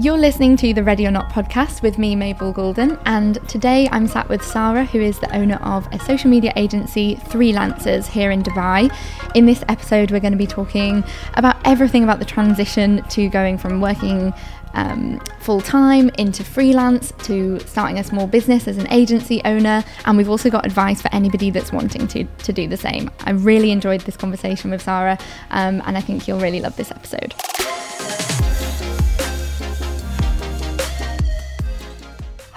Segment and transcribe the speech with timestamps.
[0.00, 4.06] You're listening to the Ready or Not podcast with me, Mabel Golden, and today I'm
[4.06, 8.44] sat with Sara, who is the owner of a social media agency, Threelancers, here in
[8.44, 8.96] Dubai.
[9.34, 11.02] In this episode, we're going to be talking
[11.34, 14.32] about everything about the transition to going from working
[14.74, 19.82] um, full time into freelance to starting a small business as an agency owner.
[20.04, 23.10] And we've also got advice for anybody that's wanting to, to do the same.
[23.24, 25.18] I really enjoyed this conversation with Sara,
[25.50, 27.34] um, and I think you'll really love this episode.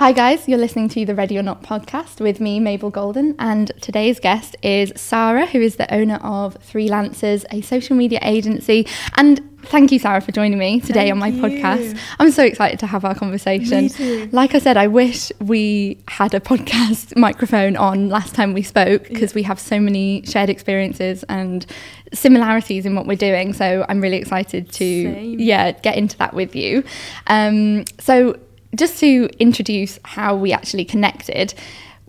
[0.01, 3.71] Hi, guys, you're listening to the Ready or Not podcast with me, Mabel Golden, and
[3.81, 8.87] today's guest is Sara, who is the owner of Threelancers, a social media agency.
[9.15, 11.39] And thank you, Sara, for joining me today thank on my you.
[11.43, 11.99] podcast.
[12.17, 13.91] I'm so excited to have our conversation.
[14.31, 19.07] Like I said, I wish we had a podcast microphone on last time we spoke
[19.07, 21.63] because we have so many shared experiences and
[22.11, 23.53] similarities in what we're doing.
[23.53, 25.39] So I'm really excited to Same.
[25.39, 26.83] yeah get into that with you.
[27.27, 28.39] Um, so
[28.75, 31.53] just to introduce how we actually connected,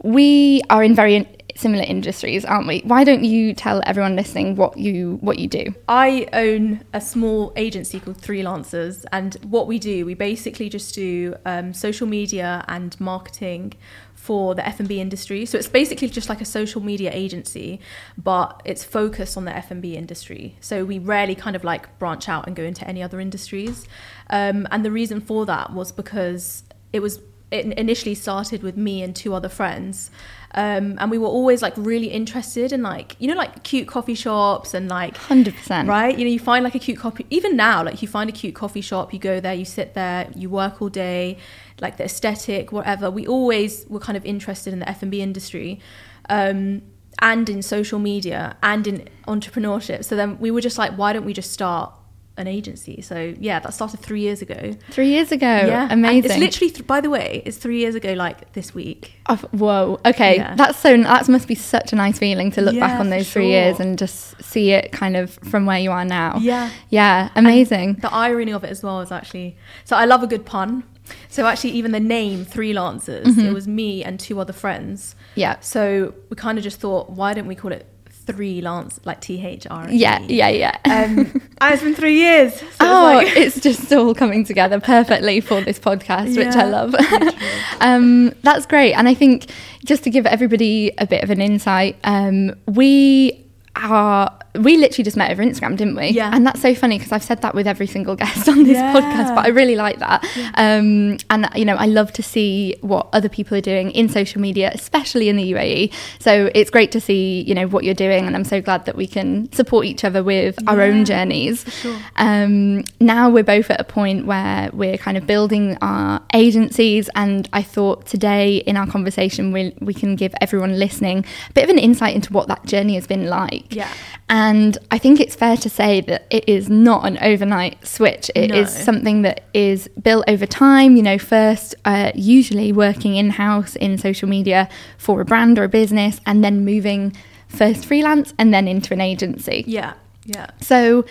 [0.03, 2.81] we are in very similar industries, aren't we?
[2.85, 5.75] Why don't you tell everyone listening what you what you do?
[5.89, 11.35] I own a small agency called Threelancers, and what we do, we basically just do
[11.45, 13.75] um, social media and marketing
[14.23, 15.45] for the F&B industry.
[15.45, 17.81] So it's basically just like a social media agency,
[18.17, 20.57] but it's focused on the F&B industry.
[20.61, 23.89] So we rarely kind of like branch out and go into any other industries.
[24.31, 27.19] Um, and the reason for that was because it was
[27.53, 30.11] it initially started with me and two other friends.
[30.55, 34.15] Um, and we were always like really interested in like you know like cute coffee
[34.15, 35.89] shops and like Hundred percent.
[35.89, 36.17] right?
[36.19, 38.55] You know you find like a cute coffee even now like you find a cute
[38.55, 41.39] coffee shop you go there you sit there you work all day
[41.81, 43.11] like the aesthetic whatever.
[43.11, 45.81] We always were kind of interested in the f&b industry
[46.29, 46.83] um,
[47.21, 50.05] and in social media and in entrepreneurship.
[50.05, 51.95] So then we were just like why don't we just start
[52.39, 55.47] an agency so yeah that started three years ago Three years ago.
[55.47, 56.31] yeah And Amazing.
[56.31, 60.01] it's literally th- by the way it's three years ago like this week Oh, whoa.
[60.05, 60.55] Okay, Yeah.
[60.57, 60.97] that's so.
[60.97, 63.51] That must be such a nice feeling to look back on those three sure.
[63.53, 66.39] years and just see it kind of from where you are now.
[66.41, 67.95] yeah Yeah, amazing.
[68.01, 70.85] The irony of it as well is actually so I love a good pun.
[71.29, 73.47] So actually, even the name Threelancers, Mm-hmm.
[73.47, 75.15] it was me and two other friends.
[75.35, 75.57] yeah.
[75.61, 77.87] So we kind of just thought, why don't we call it
[78.23, 79.91] Three Lance, like T H R?
[79.91, 80.79] Yeah, yeah, yeah.
[80.85, 81.19] Um,
[81.61, 82.55] and it's been three years.
[82.55, 86.65] So oh, it's like, it's just all coming together perfectly for this podcast, which I
[86.65, 86.95] love.
[87.81, 88.95] um, that's great.
[88.95, 89.51] And I think
[89.85, 93.45] just to give everybody a bit of an insight, um, we
[93.77, 94.39] are.
[94.55, 96.09] We literally just met over Instagram, didn't we?
[96.09, 96.31] Yeah.
[96.35, 98.93] And that's so funny because I've said that with every single guest on this Yeah.
[98.93, 100.25] podcast, but I really like that.
[100.57, 104.41] Um, and, you know, I love to see what other people are doing in social
[104.43, 105.93] media, especially in the UAE.
[106.19, 108.27] So it's great to see, you know, what you're doing.
[108.27, 111.65] And I'm so glad that we can support each other with our own journeys.
[111.81, 111.97] sure.
[112.17, 117.49] Um, now we're both at a point where we're kind of building our agencies, and
[117.53, 121.71] I thought today in our conversation we we can give everyone listening a bit of
[121.71, 123.75] an insight into what that journey has been like.
[123.75, 123.89] Yeah.
[124.29, 124.42] And
[124.91, 128.31] I think it's fair to say that it is not an overnight switch.
[128.35, 128.85] It is No.
[128.85, 130.97] something that is built over time.
[130.97, 134.69] You know, first, uh, usually working in house in social media
[134.99, 137.15] for a brand or a business, and then moving
[137.49, 139.65] first freelance and then into an agency.
[139.67, 139.93] yeah,
[140.25, 140.47] yeah.
[140.61, 141.05] So,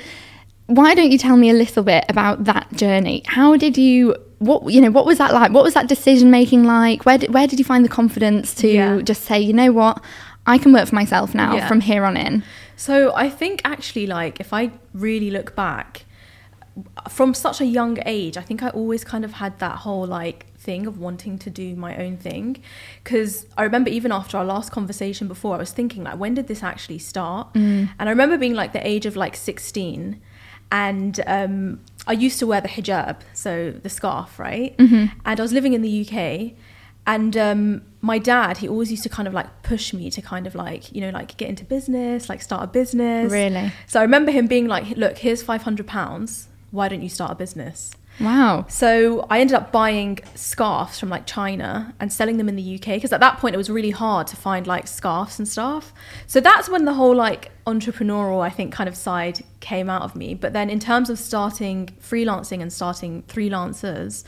[0.68, 3.24] why don't you tell me a little bit about that journey?
[3.28, 5.52] How did you what you know what was that like?
[5.52, 7.06] What was that decision making like?
[7.06, 9.02] Where did, where did you find the confidence to Yeah.
[9.02, 10.02] just say, you know what,
[10.48, 11.68] I can work for myself now Yeah.
[11.68, 12.44] from here on in?
[12.82, 16.06] So I think actually, like, if I really look back,
[17.10, 20.48] from such a young age, I think I always kind of had that whole like
[20.58, 22.64] thing of wanting to do my own thing.
[23.04, 26.48] Because I remember even after our last conversation before, I was thinking like, when did
[26.48, 27.50] this actually start?
[28.00, 30.20] And I remember being like the age of like sixteen,
[30.72, 34.74] and um, I used to wear the hijab, so the scarf, right?
[35.24, 36.54] And I was living in the UK.
[37.08, 40.46] And um, my dad, he always used to kind of like push me to kind
[40.46, 43.32] of like, you know, like get into business, like start a business.
[43.32, 43.72] Really?
[43.88, 46.46] So I remember him being like, look, here's £500.
[46.72, 47.92] Why don't you start a business?
[48.20, 48.66] Wow.
[48.68, 52.86] So I ended up buying scarves from like China and selling them in the UK
[52.96, 55.94] because at that point it was really hard to find like scarves and stuff.
[56.28, 60.16] So that's when the whole like entrepreneurial, I think, kind of side came out of
[60.16, 60.36] me.
[60.36, 64.24] But then in terms of starting freelancing and starting Threelancers,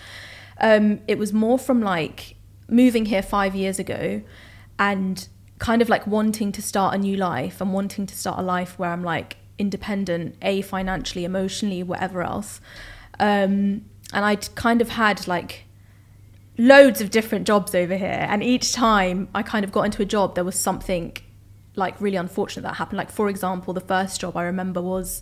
[0.60, 2.36] um, it was more from like
[2.74, 4.22] moving here five years ago
[4.80, 5.28] and
[5.60, 8.78] kind of like wanting to start a new life and wanting to start a life
[8.78, 12.60] where I'm like independent, a financially, emotionally, whatever else.
[13.20, 15.66] Um, and I'd kind of had like
[16.58, 20.06] loads of different jobs over here, and each time I kind of got into a
[20.06, 21.16] job, there was something
[21.75, 22.98] like really unfortunate that happened.
[22.98, 25.22] Like for example, the first job I remember was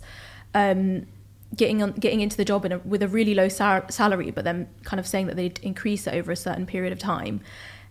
[0.54, 1.06] um,
[1.54, 4.68] getting on getting into the job a, with a really low sal- salary, but then
[4.84, 7.40] kind of saying that they'd increase it over a certain period of time.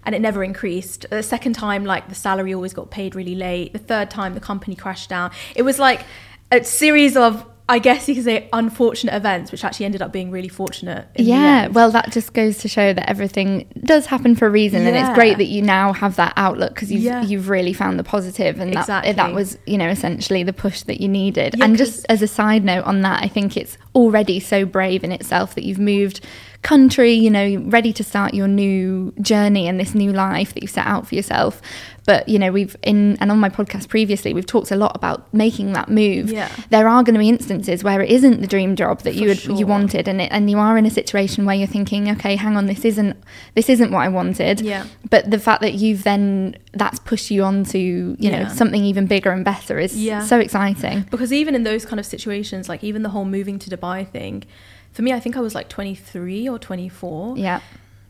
[0.03, 1.05] And it never increased.
[1.11, 3.73] The second time, like the salary always got paid really late.
[3.73, 5.31] The third time, the company crashed down.
[5.55, 6.05] It was like
[6.51, 10.29] a series of I guess you could say unfortunate events, which actually ended up being
[10.29, 11.07] really fortunate.
[11.15, 14.85] in Yeah, well, that just goes to show that everything does happen for a reason,
[14.85, 17.23] and it's great that you now have that outlook because you've Yeah.
[17.23, 19.13] you've really found the positive, and that Exactly.
[19.13, 21.55] that was you know essentially the push that you needed.
[21.57, 25.03] Yeah, and just as a side note on that, I think it's already so brave
[25.05, 26.19] in itself that you've moved
[26.61, 30.69] country, you know, ready to start your new journey and this new life that you've
[30.71, 31.61] set out for yourself.
[32.05, 35.31] But you know, we've in and on my podcast previously, we've talked a lot about
[35.33, 36.31] making that move.
[36.31, 36.49] Yeah.
[36.69, 39.27] There are going to be instances where it isn't the dream job that you For
[39.29, 39.55] would, sure.
[39.55, 42.57] you wanted, and it, and you are in a situation where you're thinking, okay, hang
[42.57, 43.17] on, this isn't
[43.55, 44.61] this isn't what I wanted.
[44.61, 44.85] Yeah.
[45.09, 47.79] But the fact that you've then that's pushed you on to
[48.19, 50.23] you know something even bigger and better is Yeah.
[50.25, 51.05] so exciting.
[51.11, 54.43] because even in those kind of situations, like even the whole moving to Dubai thing,
[54.91, 57.37] for me, I think I was like 23 or 24.
[57.37, 57.61] Yeah.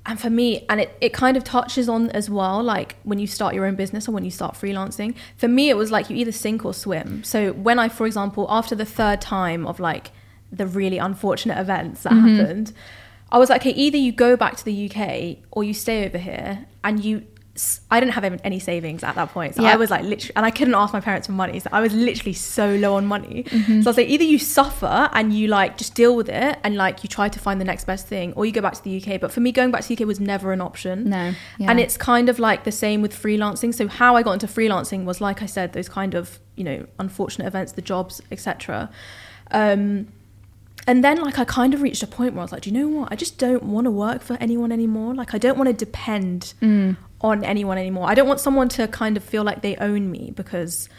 [0.06, 3.28] And for me, and it, it kind of touches on as well, like when you
[3.28, 5.16] start your own business or when you start freelancing.
[5.38, 7.24] For me, it was like you either sink or swim.
[7.24, 10.12] So when I, for example, after the third time of like
[10.52, 12.36] the really unfortunate events that mm-hmm.
[12.36, 12.74] happened,
[13.32, 16.18] I was like, okay, either you go back to the UK or you stay over
[16.18, 17.26] here and you.
[17.90, 19.74] I didn't have any savings at that point, so Yeah.
[19.74, 21.94] I was like literally, and I couldn't ask my parents for money, so I was
[21.94, 23.44] literally so low on money.
[23.44, 23.82] Mm-hmm.
[23.82, 26.76] So I was like, either you suffer and you like just deal with it, and
[26.76, 29.02] like you try to find the next best thing, or you go back to the
[29.04, 29.20] UK.
[29.20, 31.10] But for me, going back to the UK was never an option.
[31.10, 31.34] No.
[31.58, 31.70] Yeah.
[31.70, 33.74] And it's kind of like the same with freelancing.
[33.76, 36.88] So how I got into freelancing was, like I said, those kind of you know
[37.00, 38.90] unfortunate events, the jobs, etc.
[39.52, 40.08] Um,
[40.88, 42.78] and then like I kind of reached a point where I was like, do you
[42.80, 43.10] know what?
[43.12, 45.14] I just don't want to work for anyone anymore.
[45.16, 46.98] Like I don't want to depend Mm.
[47.22, 48.10] on anyone anymore.
[48.10, 50.90] I don't want someone to kind of feel like they own me because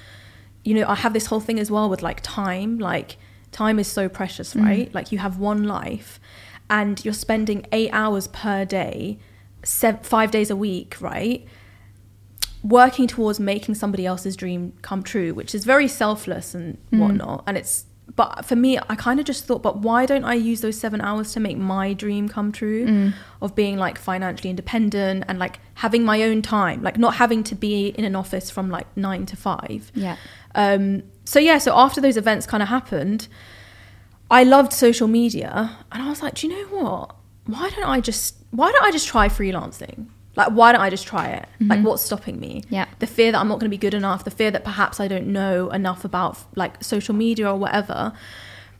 [0.64, 2.78] you know, I have this whole thing as well with like time.
[2.78, 3.16] Like
[3.50, 4.92] time is so precious, right?
[4.94, 6.20] Like you have one life
[6.70, 9.18] and you're spending 8 hours per day,
[9.64, 11.44] sev 5 days a week, right?
[12.64, 17.42] working towards making somebody else's dream come true, which is very selfless and whatnot.
[17.44, 20.60] And it's, but for me, I kind of just thought, but why don't I use
[20.60, 25.38] those seven hours to make my dream come true of being like financially independent and
[25.38, 28.86] like having my own time, like not having to be in an office from like
[28.96, 29.90] nine to five.
[29.94, 30.16] Yeah.
[30.54, 33.28] Um, so yeah, so after those events kind of happened,
[34.30, 37.16] I loved social media, and I was like, do you know what?
[37.46, 40.08] Why don't I just why don't I just try freelancing?
[40.34, 41.48] Like, why don't I just try it?
[41.60, 41.86] Like, mm-hmm.
[41.86, 42.64] what's stopping me?
[42.70, 42.86] Yeah.
[43.00, 45.08] The fear that I'm not going to be good enough, the fear that perhaps I
[45.08, 48.12] don't know enough about like social media or whatever.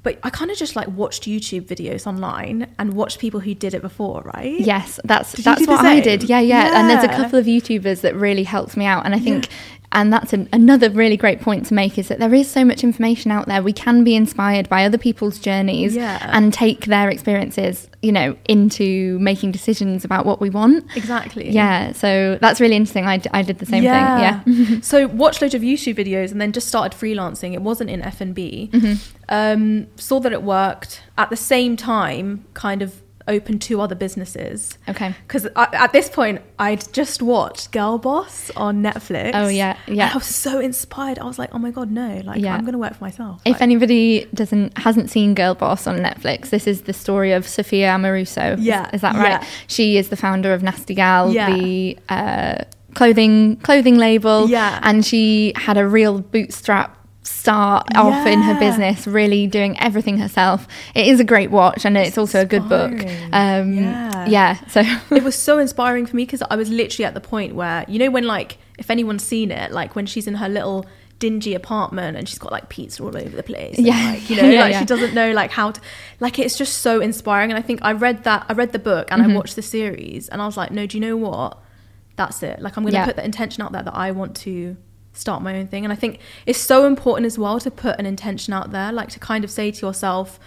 [0.02, 3.72] But I kind of just like watched YouTube videos online and watched people who did
[3.72, 4.58] it before, right?
[4.58, 6.24] Yes, that's Did that's what I did.
[6.24, 9.18] Yeah, yeah, And there's a couple of YouTubers that really helped me out, and I
[9.18, 9.48] think.
[9.92, 12.82] And that's an, another really great point to make is that there is so much
[12.82, 13.62] information out there.
[13.62, 16.30] We can be inspired by other people's journeys Yeah.
[16.32, 20.84] and take their experiences, you know, into making decisions about what we want.
[20.96, 21.50] Exactly.
[21.50, 23.06] Yeah, so that's really interesting.
[23.06, 23.90] I, d- I did the same thing.
[23.90, 24.80] Yeah.
[24.82, 27.52] so watched loads of YouTube videos and then just started freelancing.
[27.52, 28.70] It wasn't in F and B.
[28.72, 28.94] Mm-hmm.
[29.28, 31.02] Um, saw that it worked.
[31.18, 34.78] At the same time, kind of opened two other businesses.
[34.88, 35.14] Okay.
[35.26, 39.32] Because at this point, I'd just watched Girlboss on Netflix.
[39.34, 40.10] Oh, yeah, yeah.
[40.12, 41.18] I was so inspired.
[41.18, 42.20] I was like, oh my god, no!
[42.24, 42.54] Like Yeah.
[42.54, 43.40] I'm gonna work for myself.
[43.44, 47.88] If Like, anybody doesn't hasn't seen Girlboss on Netflix, this is the story of Sophia
[47.90, 48.58] Amoruso.
[48.58, 49.40] Is- Yeah, is, that right?
[49.42, 49.46] yeah.
[49.66, 51.50] She is the founder of Nasty Gal, Yeah.
[51.54, 52.64] the uh,
[52.94, 54.48] clothing clothing label.
[54.48, 54.78] Yeah.
[54.82, 60.66] and she had a real bootstrap start off in her business, really doing everything herself.
[60.94, 62.92] It is a great watch, and it's also a good book.
[63.32, 64.26] Um, Yeah.
[64.26, 64.66] yeah.
[64.66, 64.80] So
[65.14, 67.98] it was so inspiring for me because I was literally at the point where you
[67.98, 70.84] know when like if anyone's seen it, like when she's in her little
[71.20, 73.76] dingy apartment and she's got like pizza all over the place.
[73.78, 74.10] and, Yeah.
[74.12, 74.80] like, you know, Yeah, like yeah.
[74.80, 75.80] she doesn't know like how to
[76.18, 77.50] like it's just so inspiring.
[77.52, 79.30] And I think I read that I read the book and Mm-hmm.
[79.32, 81.58] I watched the series and I was like, no, do you know what?
[82.16, 82.60] That's it.
[82.60, 84.76] Like I'm gonna put the intention out there that I want to
[85.12, 85.84] start my own thing.
[85.84, 89.08] And I think it's so important as well to put an intention out there, like
[89.10, 90.38] to kind of say to yourself,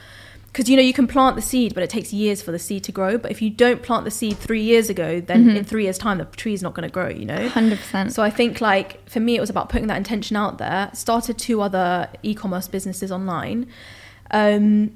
[0.56, 2.82] because you know you can plant the seed but it takes years for the seed
[2.86, 3.18] to grow.
[3.18, 6.18] But if you don't plant the seed three years ago then in three years time
[6.18, 7.50] the tree's not going to grow you know?
[7.50, 8.12] 100%.
[8.14, 10.90] so i think like for me it was about putting that intention out there.
[10.94, 13.68] Started two other e-commerce businesses online
[14.32, 14.92] um,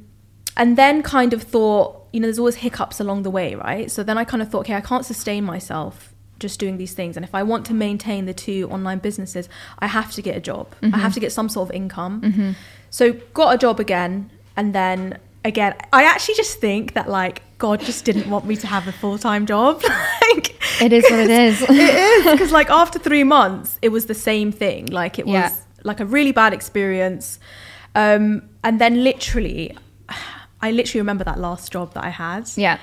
[0.56, 3.92] and then kind of thought you know there's always hiccups along the way right?
[3.92, 7.16] So then i kind of thought okay i can't sustain myself just doing these things
[7.18, 10.40] and if i want to maintain the two online businesses i have to get a
[10.40, 12.56] job i have to get some sort of income
[12.90, 17.80] so got a job again and then again i actually just think that like god
[17.82, 19.82] just didn't want me to have a full-time job
[20.34, 21.62] like it is what it is.
[21.62, 25.34] it is because like after three months it was the same thing like it was
[25.34, 25.54] Yeah.
[25.84, 27.40] like a really bad experience
[27.96, 29.76] um and then literally
[30.62, 32.50] I literally remember that last job that I had.
[32.58, 32.80] Yeah.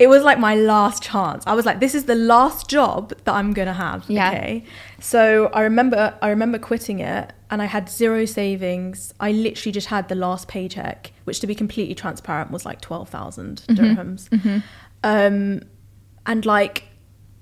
[0.00, 1.44] It was like my last chance.
[1.46, 4.00] I was like, this is the last job that I'm gonna have.
[4.08, 4.30] Yeah.
[4.30, 4.64] Okay.
[4.98, 9.12] So I remember I remember quitting it and I had zero savings.
[9.20, 13.08] I literally just had the last paycheck, which to be completely transparent was like twelve
[13.10, 14.22] thousand dirhams.
[15.04, 15.60] Um
[16.26, 16.84] and like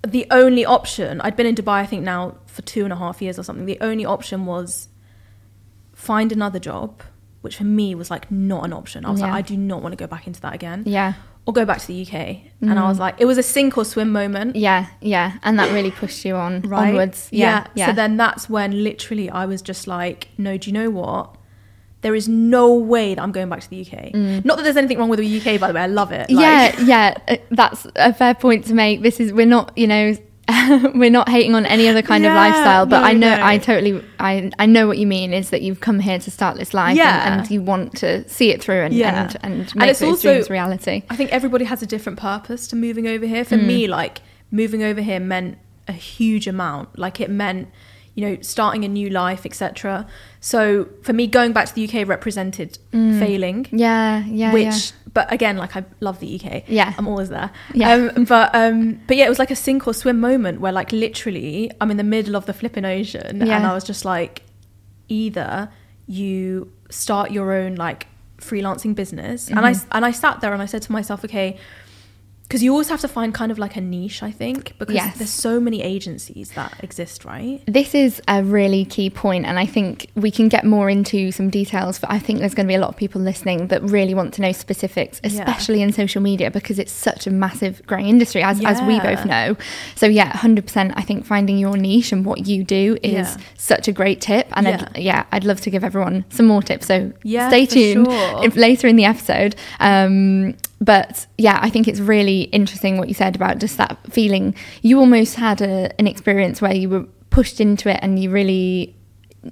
[0.06, 3.22] the only option I'd been in Dubai I think now for two and a half
[3.22, 3.66] years or something.
[3.66, 4.88] The only option was
[5.94, 7.02] find another job,
[7.42, 9.04] which for me was like not an option.
[9.04, 9.26] I was Yeah.
[9.26, 11.14] like, I do not want to go back into that again Yeah.
[11.48, 12.36] Or go back to the UK.
[12.60, 14.54] And I was like, it was a sink or swim moment.
[14.54, 14.84] Yeah.
[15.00, 15.38] Yeah.
[15.42, 16.90] And that really pushed you on Right.
[16.90, 17.26] onwards.
[17.32, 17.66] Yeah.
[17.74, 17.86] Yeah.
[17.86, 21.36] So then that's when literally I was just like, no, do you know what?
[22.02, 24.12] There is no way that I'm going back to the UK.
[24.44, 25.80] Not that there's anything wrong with the UK, by the way.
[25.80, 26.30] I love it.
[26.30, 29.00] Like, yeah, yeah, uh, that's a fair point to make.
[29.00, 30.14] This is we're not, you know,
[30.94, 33.44] we're not hating on any other kind of lifestyle, but no, I know no.
[33.44, 36.56] I totally I I know what you mean is that you've come here to start
[36.56, 37.30] this life Yeah.
[37.32, 39.24] and, and you want to see it through and Yeah.
[39.24, 41.02] and, and And make it's those also- dreams reality.
[41.10, 43.44] I think everybody has a different purpose to moving over here.
[43.44, 43.66] For Mm.
[43.66, 46.98] me, like moving over here meant a huge amount.
[46.98, 47.68] Like it meant,
[48.18, 50.04] you know, starting a new life, etc.
[50.40, 52.70] So for me, going back to the UK represented
[53.20, 53.66] failing.
[53.70, 54.36] Yeah, Mm.
[54.42, 55.12] yeah, which yeah.
[55.16, 56.46] but again like i love the uk
[56.78, 56.92] Yeah.
[56.98, 57.92] i'm always there Yeah.
[58.16, 60.90] um, but um but yeah it was like a sink or swim moment where like
[61.06, 64.34] literally i'm in the middle of the flipping ocean and i was just like
[65.08, 65.70] either
[66.06, 68.06] you start your own like
[68.38, 69.88] freelancing business and i Mm-hmm.
[69.92, 71.56] and i sat there and i said to myself okay
[72.48, 75.18] because you always have to find kind of like a niche i think because Yes.
[75.18, 79.66] there's so many agencies that exist right This is a really key point, and I
[79.66, 81.98] think we can get more into some details.
[81.98, 84.32] But I think there's going to be a lot of people listening that really want
[84.34, 85.28] to know specifics, Yeah.
[85.30, 89.24] especially in social media, because it's such a massive growing industry, as, as we both
[89.26, 89.56] know.
[89.96, 90.92] So yeah, hundred percent.
[90.96, 93.36] I think finding your niche and what you do is Yeah.
[93.56, 96.86] such a great tip, and I'd, yeah, I'd love to give everyone some more tips.
[96.86, 98.44] So Yeah, stay tuned sure.
[98.44, 99.54] if later in the episode.
[99.80, 104.54] Um, but yeah, I think it's really interesting what you said about just that feeling.
[104.82, 108.94] You almost had a, an experience where you were pushed into it and you really,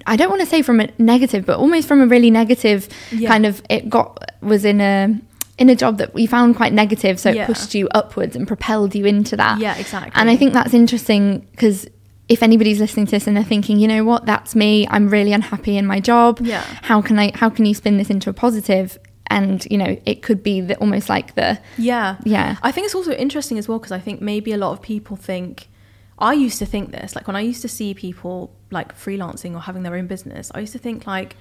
[0.06, 3.28] I don't want to say from a negative, but almost from a really negative Yeah.
[3.28, 5.18] kind of, it got, was in a,
[5.58, 7.18] in a job that we found quite negative.
[7.18, 7.42] So Yeah.
[7.42, 9.58] it pushed you upwards and propelled you into that.
[9.58, 10.12] Yeah, exactly.
[10.14, 11.88] And I think that's interesting because
[12.28, 15.32] if anybody's listening to this and they're thinking, you know what, that's me, I'm really
[15.32, 16.38] unhappy in my job.
[16.40, 16.60] Yeah.
[16.82, 18.98] How can I, how can you spin this into a positive?
[19.28, 22.16] And, you know, it could be the, almost like the, Yeah.
[22.24, 22.56] Yeah.
[22.62, 25.16] I think it's also interesting as well because I think maybe a lot of people
[25.16, 25.68] think
[26.18, 29.60] I used to think this like when I used to see people like freelancing or
[29.60, 31.36] having their own business, I used to think like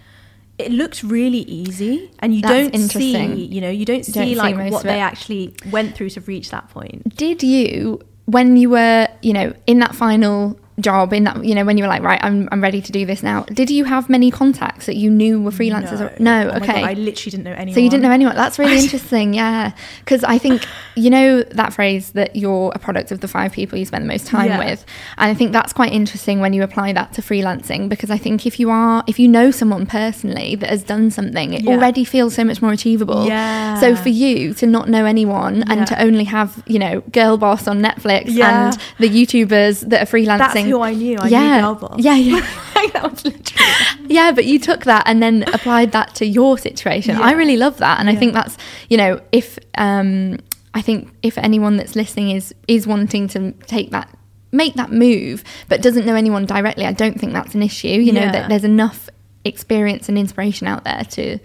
[0.58, 4.36] it looks really easy and you That's don't see, you know, you don't see don't
[4.36, 7.16] like most what they actually went through to reach that point.
[7.16, 11.64] did you when you were you know in that final job in that you know
[11.64, 14.10] when you were like right i'm, I'm ready to do this now did you have
[14.10, 17.46] many contacts that you knew were freelancers or, no Oh okay God, I literally didn't
[17.46, 17.74] know anyone.
[17.76, 20.66] so you didn't know anyone that's really interesting yeah because i think
[20.98, 24.08] you know that phrase that you're a product of the five people you spend the
[24.10, 24.58] most time Yeah.
[24.60, 24.86] with
[25.18, 28.46] and i think that's quite interesting when you apply that to freelancing because i think
[28.46, 31.72] if you are if you know someone personally that has done something it Yeah.
[31.72, 33.80] already feels so much more achievable Yeah.
[33.80, 35.64] so for you to not know anyone Yeah.
[35.70, 40.06] and to only have you know girl boss on netflix and the youtubers that are
[40.06, 41.18] freelancing That's who I knew.
[41.20, 41.62] I yeah.
[41.62, 41.96] Knew Girlboss.
[42.04, 42.36] yeah yeah.
[42.76, 46.58] Like that was literally yeah but you took that and then applied that to your
[46.58, 47.16] situation.
[47.16, 48.58] I really love that and i think that's
[48.90, 50.38] you know if um
[50.74, 54.10] i think if anyone that's listening is is wanting to take that
[54.52, 57.88] make that move but doesn't know anyone directly i don't think that's an issue.
[57.88, 58.32] You know Yeah.
[58.32, 59.10] that there's enough
[59.44, 61.40] experience and inspiration out there to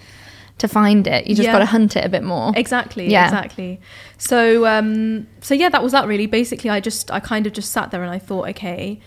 [0.61, 1.52] to find it you just Yeah.
[1.52, 3.09] got to hunt it a bit more Exactly.
[3.11, 3.25] Yeah.
[3.25, 3.81] Exactly.
[4.19, 6.26] So um so yeah, that was that really.
[6.26, 9.00] Basically I just I kind of just sat there and I thought, okay,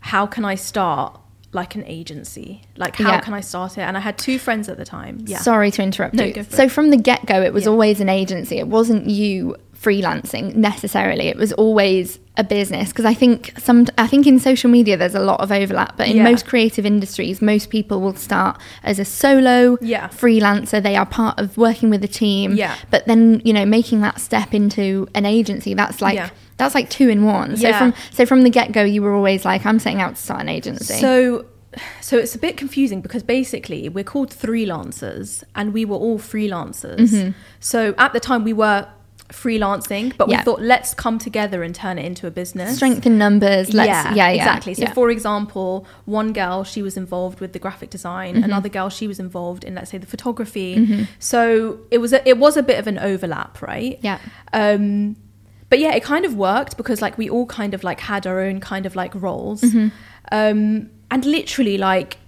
[0.00, 1.18] how can I start
[1.54, 2.62] like an agency?
[2.76, 3.20] Like how Yeah.
[3.20, 3.82] can I start it?
[3.82, 5.18] And I had two friends at the time.
[5.26, 5.38] Yeah.
[5.38, 6.44] Sorry to interrupt No, you.
[6.48, 6.72] So it.
[6.72, 8.58] from the get go, it was always an agency.
[8.58, 11.26] It wasn't you freelancing necessarily.
[11.28, 13.86] It was always a business because I think some.
[13.98, 16.22] I think in social media there's a lot of overlap, but in Yeah.
[16.22, 20.08] most creative industries, most people will start as a solo Yeah.
[20.08, 20.82] freelancer.
[20.82, 22.54] They are part of working with a team.
[22.54, 22.74] Yeah.
[22.90, 26.14] But then you know making that step into an agency, that's like.
[26.14, 26.30] Yeah.
[26.58, 27.56] That's like two in one.
[27.56, 30.22] So from so from the get go, you were always like, "I'm setting out to
[30.22, 31.46] start an agency." So
[32.00, 37.10] so it's a bit confusing because basically we're called Threelancers and we were all freelancers.
[37.10, 37.30] Mm-hmm.
[37.60, 38.86] So at the time we were
[39.32, 40.38] freelancing, but Yeah.
[40.38, 42.76] we thought let's come together and turn it into a business.
[42.76, 43.72] strength in numbers.
[43.72, 44.74] Let's, yeah, yeah, exactly.
[44.74, 44.92] So, yeah.
[44.92, 48.44] for example, one girl she was involved with the graphic design, Mm-hmm.
[48.44, 51.06] another girl she was involved in, let's say, the photography.
[51.18, 53.98] So it was a, it was a bit of an overlap, right?
[54.02, 54.18] Yeah.
[54.52, 55.16] Um,
[55.70, 58.40] but yeah, it kind of worked because like we all kind of like had our
[58.40, 59.88] own kind of like roles, Mm-hmm.
[60.30, 62.18] um, and literally like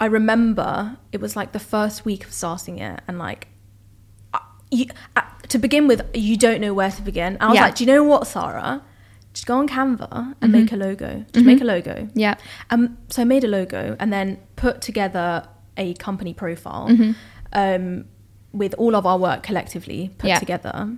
[0.00, 3.48] I remember it was like the first week of starting it, and like
[4.70, 7.36] you, uh, to begin with, you don't know where to begin.
[7.40, 7.62] I was Yeah.
[7.62, 8.82] like, do you know what, Sara?
[9.34, 11.24] Just go on Canva and make a logo.
[11.32, 11.46] Just Mhm.
[11.46, 12.08] make a logo.
[12.14, 12.34] Yeah.
[12.70, 15.46] Um, so I made a logo and then put together
[15.76, 17.14] a company profile Mhm.
[17.52, 18.04] um,
[18.52, 20.38] with all of our work collectively put Yeah.
[20.38, 20.96] together.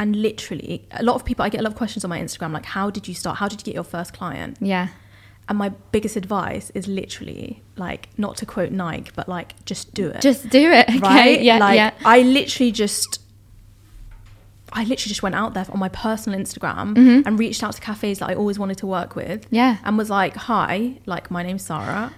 [0.00, 2.52] And literally, a lot of people, I get a lot of questions on my Instagram,
[2.52, 3.38] like, how did you start?
[3.38, 4.56] How did you get your first client?
[4.60, 4.88] Yeah.
[5.48, 10.08] And my biggest advice is literally, like, not to quote Nike, but like, just do
[10.08, 10.20] it.
[10.20, 10.88] Just do it.
[10.90, 10.98] Okay.
[11.00, 11.40] right?
[11.42, 11.58] Yeah.
[11.58, 11.90] like, yeah.
[12.04, 13.20] I literally just.
[14.70, 17.22] I literally just went out there on my personal Instagram Mhm.
[17.26, 19.78] and reached out to cafes that I always wanted to work with Yeah.
[19.82, 22.12] and was like, "Hi, like my name's Sara.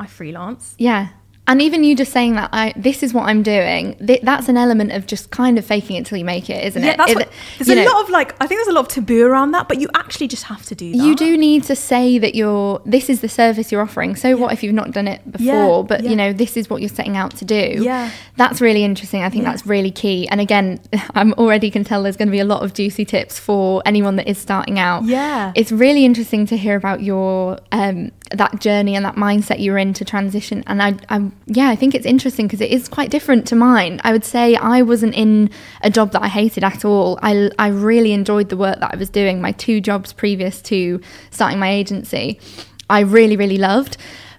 [0.00, 1.10] I freelance." Yeah.
[1.48, 4.56] And even you just saying that I this is what I'm doing, th- that's an
[4.56, 6.96] element of just kind of faking it till you make it, isn't yeah, it?
[6.98, 8.34] that's It- what, there's a know, lot of like.
[8.40, 10.76] I think there's a lot of taboo around that, but you actually just have to
[10.76, 10.98] do that.
[11.04, 14.14] You do need to say that you're this is the service you're offering.
[14.14, 16.10] So what if you've not done it before, Yeah, but yeah.
[16.10, 17.74] you know, this is what you're setting out to do.
[17.82, 18.10] Yeah.
[18.36, 19.24] That's really interesting.
[19.24, 19.50] I think Yeah.
[19.50, 20.28] that's really key.
[20.28, 20.80] And again,
[21.16, 24.14] I'm already can tell there's going to be a lot of juicy tips for anyone
[24.16, 25.04] that is starting out.
[25.06, 25.52] Yeah.
[25.56, 29.92] It's really interesting to hear about your um that journey and that mindset you're in
[29.94, 30.62] to transition.
[30.66, 34.00] And I I'm yeah, I think it's interesting because it is quite different to mine.
[34.04, 35.50] I would say I wasn't in
[35.82, 37.18] a job that I hated at all.
[37.22, 39.40] I I really enjoyed the work that I was doing.
[39.40, 42.40] My two jobs previous to starting my agency,
[42.90, 43.96] I really really loved.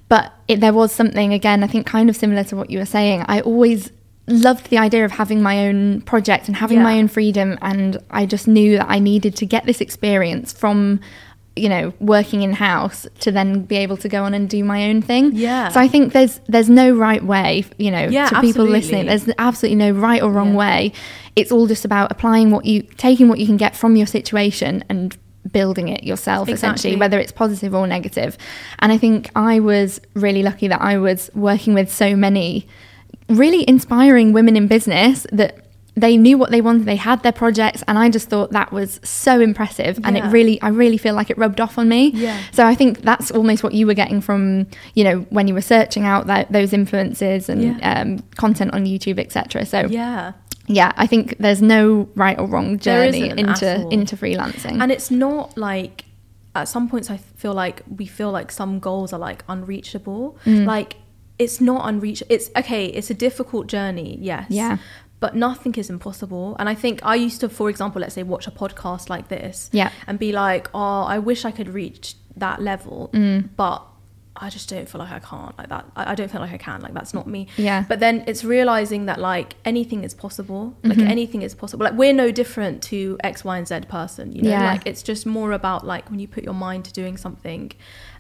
[0.10, 2.86] But it, there was something again, I think, kind of similar to what you were
[2.86, 3.26] saying.
[3.28, 3.92] I always
[4.28, 6.84] loved the idea of having my own project and having Yeah.
[6.84, 11.00] my own freedom, and I just knew that I needed to get this experience from
[11.56, 14.90] you know working in house to then be able to go on and do my
[14.90, 15.70] own thing Yeah.
[15.70, 18.80] so i think there's there's no right way you know Yeah, to people absolutely.
[18.80, 20.58] listening there's absolutely no right or wrong Yeah.
[20.58, 20.94] way
[21.36, 24.84] it's all just about applying what you taking what you can get from your situation
[24.90, 25.16] and
[25.52, 28.38] building it yourself essentially whether it's positive or negative
[28.80, 32.66] and i think i was really lucky that i was working with so many
[33.30, 35.63] really inspiring women in business that
[35.96, 39.00] they knew what they wanted they had their projects and i just thought that was
[39.04, 42.40] so impressive and it really i really feel like it rubbed off on me Yeah.
[42.52, 44.66] so i think that's almost what you were getting from
[44.96, 48.02] you know when you were searching out that, those influences and Yeah.
[48.02, 50.32] um, content on youtube etc so yeah.
[50.68, 50.94] Yeah.
[50.98, 56.06] i think there's no right or wrong journey into into freelancing And it's not like
[56.56, 60.38] at some points I feel like we feel like some goals are like unreachable.
[60.46, 60.66] Mm.
[60.66, 60.98] Like
[61.40, 62.32] it's not unreachable.
[62.36, 64.46] It's okay, it's a difficult journey, yes.
[64.50, 64.78] Yeah.
[65.26, 66.46] But nothing is impossible.
[66.60, 69.56] And I think I used to, for example, let's say watch a podcast like this
[69.72, 69.90] Yeah.
[70.08, 73.10] and be like, oh, I wish I could reach that level.
[73.14, 73.50] Mm.
[73.56, 73.80] But
[74.36, 75.86] I just don't feel like I can't like that.
[75.96, 76.82] I, don't feel like I can.
[76.82, 77.42] Like that's not me.
[77.56, 77.86] Yeah.
[77.88, 80.76] But then it's realizing that like anything is possible.
[80.84, 81.08] Like Mhm.
[81.16, 81.84] anything is possible.
[81.86, 84.26] Like we're no different to X, Y, and Z person.
[84.36, 84.72] You know, Yeah.
[84.74, 87.72] like it's just more about like when you put your mind to doing something,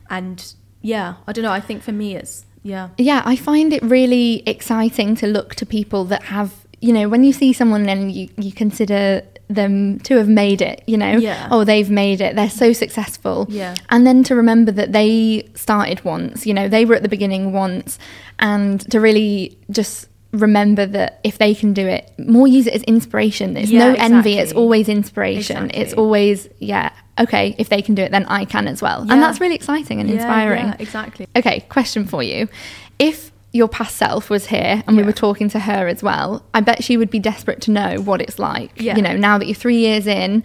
[0.09, 1.51] and yeah, I don't know.
[1.51, 5.65] I think for me, it's yeah, yeah i find it really exciting to look to
[5.65, 10.15] people that have you know when you see someone and you, you consider them to
[10.17, 11.47] have made it you know Yeah.
[11.51, 13.75] oh they've made it they're so successful Yeah.
[13.89, 17.51] and then to remember that they started once you know they were at the beginning
[17.53, 17.99] once
[18.39, 22.83] and to really just remember that if they can do it more use it as
[22.83, 27.93] inspiration there's Yeah, no envy it's always inspiration it's always yeah okay if they can
[27.95, 29.13] do it then i can as well Yeah.
[29.13, 31.27] and that's really exciting and inspiring yeah, exactly.
[31.35, 32.47] Okay, question for you.
[32.97, 36.61] If your past self was here and we were talking to her as well, I
[36.61, 38.71] bet she would be desperate to know what it's like.
[38.75, 38.95] Yeah.
[38.95, 40.43] You know, now that you're three years in,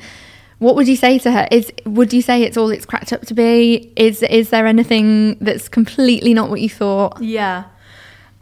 [0.59, 1.49] what would you say to her?
[1.51, 3.93] Is would you say it's all it's cracked up to be?
[3.97, 7.21] Is is there anything that's completely not what you thought?
[7.23, 7.65] Yeah.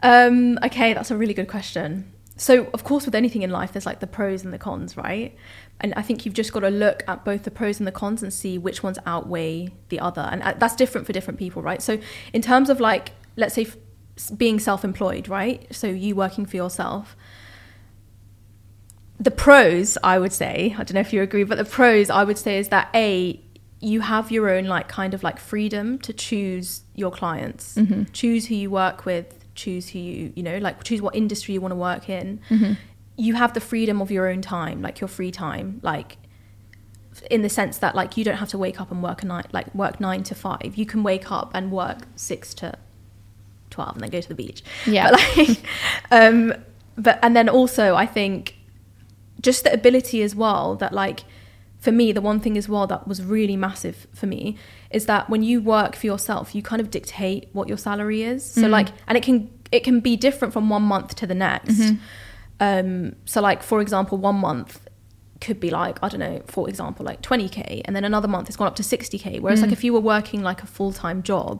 [0.03, 2.11] Um, okay, that's a really good question.
[2.35, 5.35] So, of course, with anything in life, there's like the pros and the cons, right?
[5.79, 8.21] And I think you've just got to look at both the pros and the cons
[8.21, 10.21] and see which ones outweigh the other.
[10.21, 11.81] And uh, that's different for different people, right?
[11.81, 11.99] So,
[12.33, 13.67] in terms of like, let's say,
[14.37, 15.65] being self employed, right?
[15.75, 17.15] So, you working for yourself.
[19.19, 22.23] The pros, I would say, I don't know if you agree, but the pros, I
[22.23, 23.41] would say, is that A,
[23.79, 28.11] you have your own like kind of like freedom to choose your clients, Mhm.
[28.13, 31.61] choose who you work with, choose who you, you know, like choose what industry you
[31.61, 32.39] want to work in.
[32.49, 32.77] Mhm.
[33.17, 36.17] You have the freedom of your own time, like your free time, like
[37.31, 39.47] in the sense that like you don't have to wake up and work a night,
[39.51, 40.73] like work nine to five.
[40.75, 42.77] You can wake up and work six to
[43.69, 44.63] 12 and then go to the beach.
[44.85, 45.11] Yeah.
[45.11, 45.57] But like,
[46.11, 46.53] um,
[46.97, 48.57] but, and then also I think
[49.41, 51.21] just the ability as well that like,
[51.79, 54.57] for me, the one thing as well that was really massive for me
[54.89, 58.43] is that when you work for yourself, you kind of dictate what your salary is.
[58.51, 58.69] So Mm.
[58.71, 61.77] like, and it can it can be different from one month to the next.
[61.79, 61.99] Mhm.
[62.59, 64.86] Um, so like for example, one month
[65.47, 68.57] could be like I don't know, for example, like 20k, and then another month it's
[68.59, 69.39] gone up to 60k.
[69.41, 69.77] Whereas like Mm.
[69.77, 71.55] if you were working like a full time job,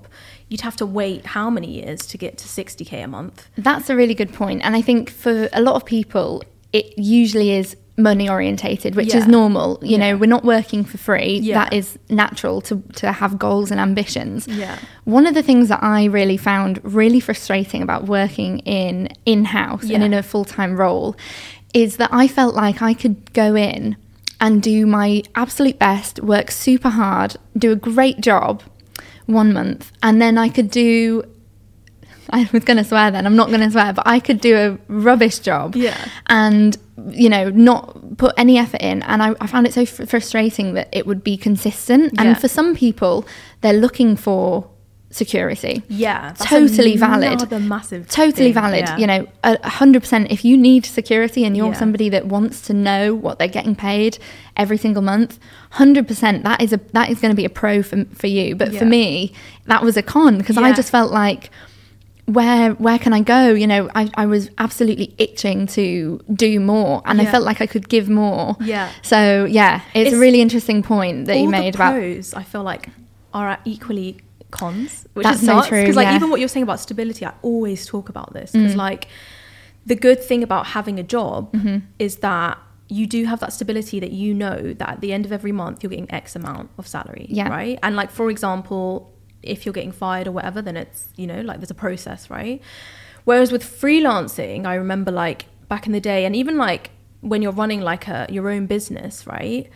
[0.49, 3.37] you'd have to wait how many years to get to 60k a month?
[3.57, 4.31] That's a really good.
[4.39, 6.43] And I think for a lot of people,
[6.79, 9.79] it usually is money orientated, which is normal.
[9.81, 11.39] You know, we're not working for free.
[11.39, 11.63] Yeah.
[11.63, 14.47] That is natural to, to have goals and ambitions.
[14.47, 14.77] Yeah.
[15.05, 19.89] One of the things that I really found really frustrating about working in in house
[19.89, 21.15] and in a full time role
[21.83, 23.95] is that I felt like I could go in
[24.39, 28.63] and do my absolute best, work super hard, do a great job
[29.25, 31.23] one month, and then I could do.
[32.29, 34.57] I was going to swear then, I'm not going to swear, but I could do
[34.57, 35.97] a rubbish job Yeah.
[36.27, 36.77] and,
[37.09, 39.01] you know, not put any effort in.
[39.03, 42.13] And I, I found it so fr- frustrating that it would be consistent.
[42.15, 42.21] Yeah.
[42.23, 43.25] And for some people,
[43.61, 44.69] they're looking for
[45.09, 45.83] security.
[45.87, 46.33] Yeah.
[46.37, 47.49] Totally valid.
[47.61, 48.07] Massive.
[48.07, 48.81] Totally thing, valid.
[48.81, 48.97] yeah.
[48.97, 49.27] You know,
[49.63, 50.31] hundred percent.
[50.31, 51.73] If you need security and you're Yeah.
[51.73, 54.17] somebody that wants to know what they're getting paid
[54.55, 55.39] every single month,
[55.71, 56.43] hundred percent.
[56.43, 58.55] That is a that is going to be a pro for for you.
[58.55, 59.33] But for me,
[59.65, 61.49] that was a con because I just felt like.
[62.29, 63.53] Where where can I go?
[63.53, 67.67] You know, I, I was absolutely itching to do more, and I felt like I
[67.67, 68.57] could give more.
[68.59, 68.91] Yeah.
[69.01, 72.89] So yeah, it's, a really interesting point that you made about I feel like,
[73.33, 74.17] are equally
[74.51, 75.67] cons, which That's is nuts.
[75.67, 76.15] true, Because like yeah.
[76.15, 78.77] even what you're saying about stability, I always talk about this because Mm.
[78.77, 79.07] like
[79.85, 81.77] the good thing about having a job Mm-hmm.
[81.99, 82.57] is that
[82.89, 85.83] you do have that stability that you know that at the end of every month
[85.83, 87.49] you're getting X amount of salary, Yeah.
[87.49, 87.77] right?
[87.83, 89.11] And like for example,
[89.43, 92.61] if you're getting fired or whatever, then it's you know like there's a process, right?
[93.25, 97.51] Whereas with freelancing, I remember like back in the day, and even like when you're
[97.51, 99.69] running like a your own business, right?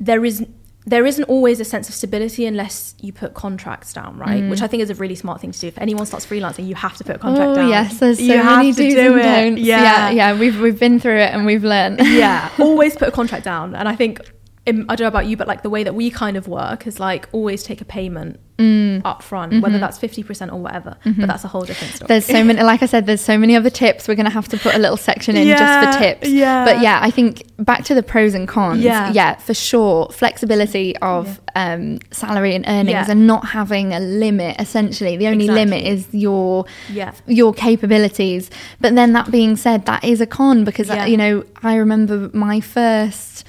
[0.00, 0.46] There is
[0.88, 4.42] there isn't always a sense of stability unless you put contracts down, right?
[4.42, 4.50] Mm.
[4.50, 5.66] Which I think is a really smart thing to do.
[5.66, 7.68] If anyone starts freelancing, you have to put a contract oh down.
[7.68, 9.22] yes, there's so You many do's do and it.
[9.22, 9.60] don'ts.
[9.60, 10.38] yeah, yeah.
[10.38, 12.00] We've we've been through it and we've learned.
[12.00, 13.74] yeah, always put a contract down.
[13.74, 14.26] And I think, in,
[14.68, 16.98] I don't know about you, but like the way that we kind of work is
[17.00, 19.02] like always take a payment Mm.
[19.04, 20.96] up front, whether that's 50% or whatever.
[21.04, 22.06] But that's a whole different story.
[22.06, 22.12] Mm-hmm.
[22.12, 24.08] There's so many, like I said, there's so many other tips.
[24.08, 26.28] We're going to have to put a little section in just for tips.
[26.28, 26.64] yeah.
[26.64, 28.80] But yeah, I think back to the pros and cons.
[28.82, 29.12] Yeah.
[29.12, 30.08] Yeah, for sure.
[30.08, 33.06] Flexibility of um, salary and earnings Yeah.
[33.08, 35.16] and not having a limit, essentially.
[35.16, 37.12] The only limit is your Yeah.
[37.28, 38.50] your capabilities.
[38.80, 42.28] But then that being said, that is a con because, uh, you know, I remember
[42.32, 43.44] my first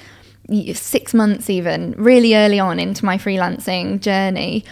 [0.74, 4.64] six months even really early on into my freelancing journey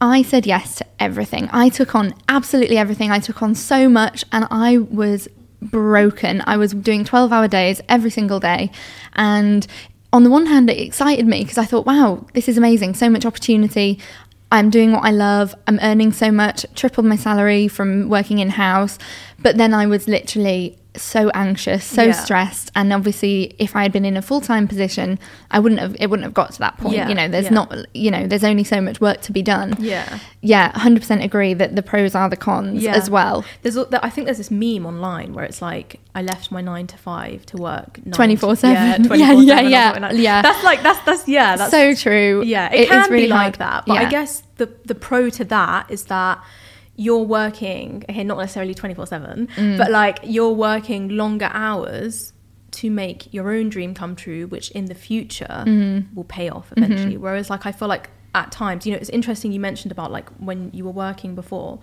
[0.00, 1.48] i said yes to everything.
[1.52, 3.10] I took on absolutely everything.
[3.10, 5.28] I took on so much and i was
[5.60, 6.42] broken.
[6.46, 8.70] I was doing 12 hour days every single day.
[9.14, 9.66] And
[10.12, 12.94] on the one hand it excited me because i thought wow this is amazing.
[12.94, 13.98] So much opportunity.
[14.50, 15.54] I'm doing what I love.
[15.66, 18.98] I'm earning so much, tripled my salary from working in house.
[19.40, 22.12] But then I was literally so anxious, so Yeah.
[22.12, 25.18] stressed, and obviously, if I had been in a full time position,
[25.50, 25.96] I wouldn't have.
[25.98, 26.94] It wouldn't have got to that point.
[26.96, 27.50] Yeah, You know, there's yeah.
[27.50, 27.74] not.
[27.94, 29.76] You know, there's only so much work to be done.
[29.78, 30.18] Yeah.
[30.40, 32.94] Yeah, 100% agree that the pros are the cons Yeah.
[32.94, 33.44] as well.
[33.62, 36.96] There's, I think there's this meme online where it's like I left my nine to
[36.96, 39.08] five to work 24/7.
[39.18, 40.42] Yeah, Yeah, yeah, yeah, like- yeah.
[40.42, 41.56] That's like that's that's yeah.
[41.56, 42.42] That's so true.
[42.46, 42.72] yeah.
[42.72, 43.46] it can really be hard.
[43.46, 44.02] like that, but Yeah.
[44.02, 46.38] I guess the the pro to that is that
[47.00, 49.78] you're working okay, not necessarily twenty four seven, Mm.
[49.78, 52.32] but like you're working longer hours
[52.72, 56.14] to make your own dream come true, which in the future Mm-hmm.
[56.14, 57.16] will pay off eventually.
[57.16, 60.28] Whereas like I feel like at times, you know, it's interesting you mentioned about like
[60.48, 61.78] when you were working before.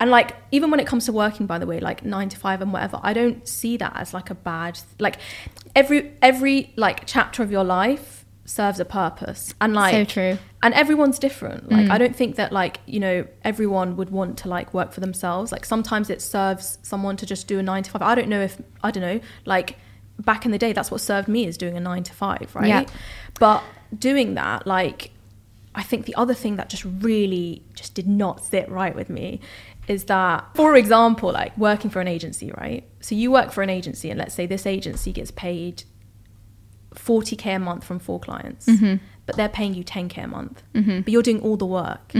[0.00, 2.62] And like even when it comes to working, by the way, like nine to five
[2.62, 5.18] and whatever, I don't see that as like a bad like
[5.76, 8.19] every every like chapter of your life
[8.50, 9.54] serves a purpose.
[9.60, 10.38] And like So true.
[10.62, 11.90] and everyone's different like Mm.
[11.94, 13.16] i don't think that like you know
[13.50, 17.46] everyone would want to like work for themselves like sometimes it serves someone to just
[17.52, 18.54] do a nine to five i don't know if
[18.86, 19.20] i don't know
[19.54, 19.68] like
[20.18, 22.66] back in the day that's what served me is doing a nine to five right
[22.68, 22.84] Yeah.
[23.38, 23.62] but
[24.08, 25.12] doing that like
[25.74, 29.40] i think the other thing that just really just did not sit right with me
[29.94, 33.70] is that for example like working for an agency right so you work for an
[33.70, 35.84] agency and let's say this agency gets paid
[36.94, 38.96] 40k a month from four clients, Mm-hmm.
[39.26, 42.12] but they're paying you 10k a month, but you're doing all the work.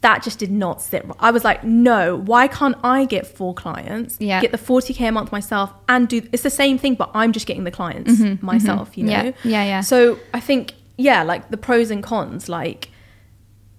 [0.00, 1.04] That just did not sit.
[1.06, 1.16] right.
[1.20, 4.40] I was like, no, why can't I get four clients, Yeah.
[4.40, 7.46] get the 40k a month myself, and do it's the same thing, but I'm just
[7.46, 9.12] getting the clients myself, you know?
[9.12, 9.48] Mm-hmm.
[9.48, 9.80] Yeah, yeah, yeah.
[9.82, 12.90] So I think, yeah, like the pros and cons, like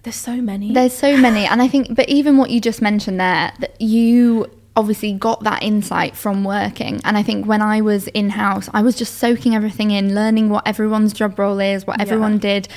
[0.03, 0.73] there's so many.
[0.73, 4.49] There's so many, and I think, but even what you just mentioned there, that you
[4.79, 7.01] obviously got that insight from working.
[7.03, 10.49] And I think when I was in house, I was just soaking everything in, learning
[10.49, 12.03] what everyone's job role is, what Yeah.
[12.03, 12.67] everyone did.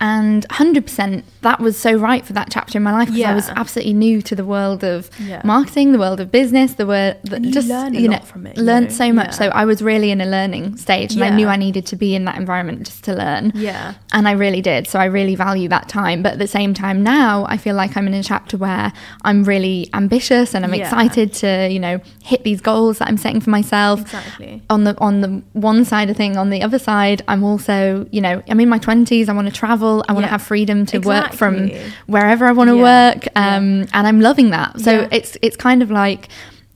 [0.00, 3.48] And 100%, that was so right for that chapter in my life because I was
[3.50, 5.42] absolutely new to the world of Yeah.
[5.44, 8.56] marketing, the world of business, the world that you just learn you know from it,
[8.56, 8.94] you learned know?
[8.94, 9.26] so much.
[9.28, 9.30] Yeah.
[9.32, 12.14] So I was really in a learning stage, and I knew I needed to be
[12.14, 13.50] in that environment just to learn.
[13.54, 13.94] Yeah.
[14.12, 14.86] And I really did.
[14.86, 16.22] So I really value that time.
[16.22, 18.92] But at the same time, now I feel like I'm in a chapter where
[19.24, 20.82] I'm really ambitious and I'm Yeah.
[20.84, 24.00] excited to, you know, hit these goals that I'm setting for myself.
[24.02, 24.62] Exactly.
[24.70, 28.20] On the on the one side of thing, on the other side, I'm also, you
[28.20, 29.28] know, I'm in my twenties.
[29.28, 29.87] I want to travel.
[30.08, 30.36] I want to Yeah.
[30.36, 31.70] have freedom to work from
[32.06, 32.90] wherever I want to Yeah.
[32.92, 34.80] work, um, and I'm loving that.
[34.80, 36.28] So it's it's kind of like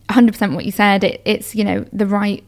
[0.09, 1.05] 100 percent what you said.
[1.05, 2.43] It, it's you know the right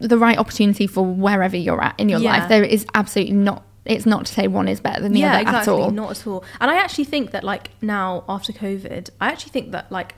[0.00, 2.48] the right opportunity for wherever you're at in your life.
[2.48, 3.62] There is absolutely not.
[3.86, 5.74] It's not to say one is better than the yeah, other exactly.
[5.74, 5.90] at all.
[5.90, 6.44] Not at all.
[6.60, 10.14] And I actually think that like now after COVID, I actually think that like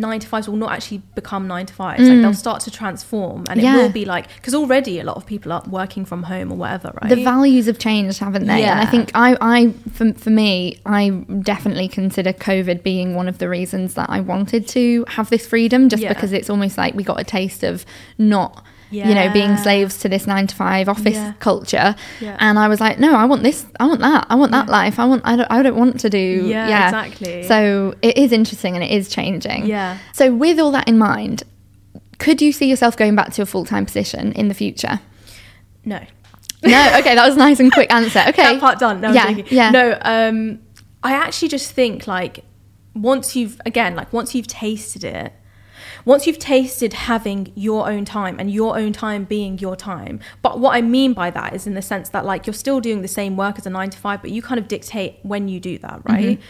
[0.00, 2.02] nine to fives will not actually become nine to fives.
[2.08, 3.62] Like they'll start to transform, and Mm.
[3.64, 3.78] Yeah.
[3.78, 6.56] it will be like because already a lot of people are working from home or
[6.56, 7.08] whatever, right?
[7.14, 8.62] the values have changed, haven't they?
[8.64, 11.10] And I think I, I for, for me, I
[11.52, 15.88] definitely consider COVID being one of the reasons that I wanted to have this freedom,
[15.88, 16.12] just Yeah.
[16.14, 17.84] because it's almost like we got a taste of
[18.18, 18.64] not.
[18.90, 21.32] You know, being slaves to this nine to five office Yeah.
[21.38, 22.36] culture, Yeah.
[22.40, 24.98] and I was like, no, I want this, I want that, I want that life,
[24.98, 27.44] I want, I don't, I don't want to do, Yeah, exactly.
[27.44, 29.66] So it is interesting and it is changing.
[29.66, 29.98] Yeah.
[30.12, 31.44] So with all that in mind,
[32.18, 35.00] could you see yourself going back to a full time position in the future?
[35.84, 36.00] no.
[36.62, 38.22] No, okay, that was a nice and quick answer.
[38.28, 39.00] Okay, that part done.
[39.00, 39.70] No, yeah, yeah.
[39.70, 40.58] No, um,
[41.02, 42.44] I actually just think like
[42.94, 45.32] once you've again like once you've tasted it,
[46.04, 50.20] once you've tasted having your own time and your own time being your time.
[50.42, 53.02] But what I mean by that is in the sense that like you're still doing
[53.02, 55.60] the same work as a nine to five, but you kind of dictate when you
[55.60, 56.38] do that, right?
[56.38, 56.42] Mm-hmm.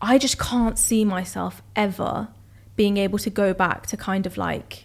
[0.00, 2.28] I just can't see myself ever
[2.76, 4.84] being able to go back to kind of like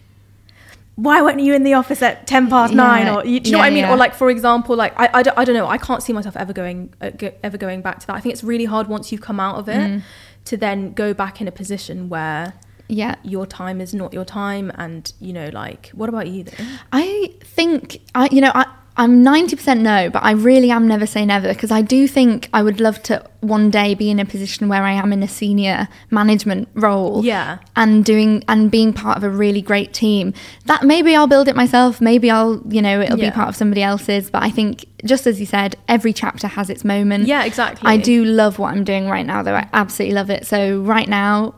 [0.96, 2.76] why weren't you in the office at 10 past Yeah.
[2.76, 3.92] nine or you, do you know what i mean yeah.
[3.92, 6.36] or like for example like I, I, don't, I don't know i can't see myself
[6.36, 9.10] ever going uh, go, ever going back to that i think it's really hard once
[9.10, 10.02] you've come out of it Mm.
[10.46, 12.54] to then go back in a position where
[12.88, 13.14] Yeah.
[13.22, 17.32] your time is not your time and you know like what about you then I
[17.42, 18.66] think I you know I
[18.96, 22.62] I'm 90% no, but I really am never say never because I do think I
[22.62, 25.88] would love to one day be in a position where I am in a senior
[26.12, 27.24] management role.
[27.24, 27.58] Yeah.
[27.74, 30.32] And doing and being part of a really great team.
[30.66, 33.30] That maybe I'll build it myself, maybe I'll, you know, it'll Yeah.
[33.30, 36.70] be part of somebody else's, but I think just as you said, every chapter has
[36.70, 37.26] its moment.
[37.26, 37.88] Yeah, exactly.
[37.90, 39.56] I do love what I'm doing right now though.
[39.56, 40.46] I absolutely love it.
[40.46, 41.56] So right now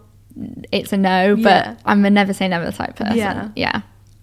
[0.73, 1.77] it's a no, but Yeah.
[1.85, 3.17] I'm a never say never type person.
[3.17, 3.49] Yeah.
[3.57, 3.81] Yeah.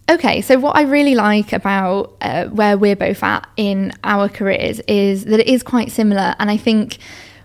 [0.09, 4.79] Okay, so what I really like about uh, where we're both at in our careers
[4.87, 6.35] is that it is quite similar.
[6.39, 6.97] And I think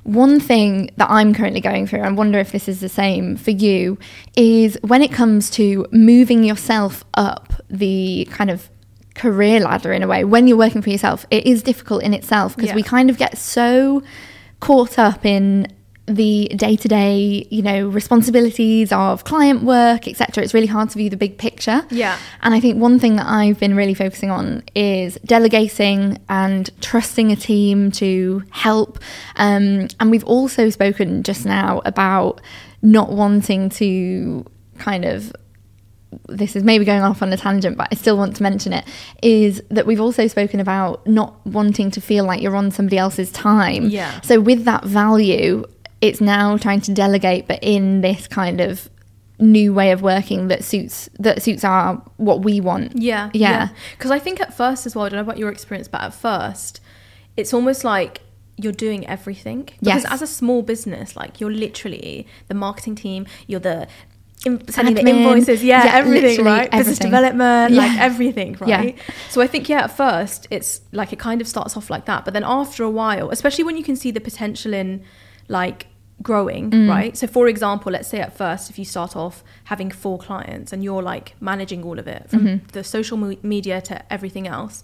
[0.03, 3.53] one thing that I'm currently going through, I wonder if this is the same for
[3.53, 3.97] you,
[4.37, 8.69] is when it comes to moving yourself up the kind of
[9.15, 12.57] career ladder in a way, when you're working for yourself, it is difficult in itself
[12.57, 12.75] because Yeah.
[12.77, 14.03] we kind of get so
[14.61, 15.69] caught up in
[16.09, 21.17] the day-to-day you know responsibilities of client work etc it's really hard to view the
[21.17, 22.19] big picture Yeah.
[22.43, 27.31] and i think one thing that i've been really focusing on is delegating and trusting
[27.33, 28.99] a team to help
[29.37, 32.41] um, and we've also spoken just now about
[32.83, 34.45] not wanting to
[34.79, 35.33] kind of
[36.29, 38.87] this is maybe going off on a tangent, but I still want to mention it,
[39.23, 43.31] is that we've also spoken about not wanting to feel like you're on somebody else's
[43.31, 43.91] time.
[43.91, 44.19] Yeah.
[44.23, 45.65] So with that value,
[46.01, 48.89] it's now trying to delegate, but in this kind of
[49.41, 52.97] new way of working that suits that suits our what we want.
[52.97, 53.31] Yeah.
[53.33, 53.69] Yeah.
[53.97, 56.15] Because I think at first as well, I don't know about your experience, but at
[56.15, 56.81] first,
[57.37, 58.21] it's almost like
[58.57, 59.63] you're doing everything.
[59.63, 60.05] Because Yes.
[60.07, 63.87] as a small business, like you're literally the marketing team, you're the
[64.47, 66.71] in, sending the invoices, yeah, Yeah, everything, right?
[66.71, 67.81] Business development, Yeah.
[67.83, 68.69] like everything, right?
[68.69, 68.77] Yeah.
[68.79, 68.99] right?
[69.31, 72.25] So I think, yeah, at first, it's like it kind of starts off like that.
[72.25, 75.03] But then after a while, especially when you can see the potential in
[75.49, 75.87] like
[76.23, 76.89] growing, Mm.
[76.89, 77.17] right?
[77.17, 80.83] So for example, let's say at first, if you start off having four clients and
[80.83, 82.67] you're like managing all of it from Mm-hmm.
[82.73, 84.83] the social me- media to everything else,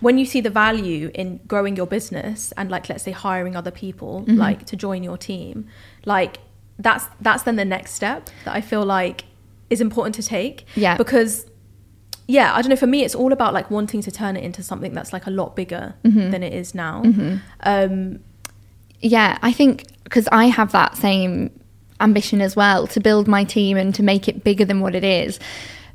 [0.00, 3.70] when you see the value in growing your business and like let's say hiring other
[3.72, 4.36] people Mm-hmm.
[4.36, 5.66] like to join your team,
[6.04, 6.38] like
[6.78, 9.24] that's that's then the next step that I feel like
[9.70, 10.66] is important to take.
[10.76, 10.96] Yeah.
[10.96, 11.46] Because
[12.30, 12.76] yeah, I don't know.
[12.76, 15.30] For me, it's all about like wanting to turn it into something that's like a
[15.30, 16.30] lot bigger Mm-hmm.
[16.30, 17.02] than it is now.
[17.60, 18.20] Um,
[19.00, 21.50] Yeah, I think because I have that same
[22.00, 25.04] ambition as well to build my team and to make it bigger than what it
[25.04, 25.38] is.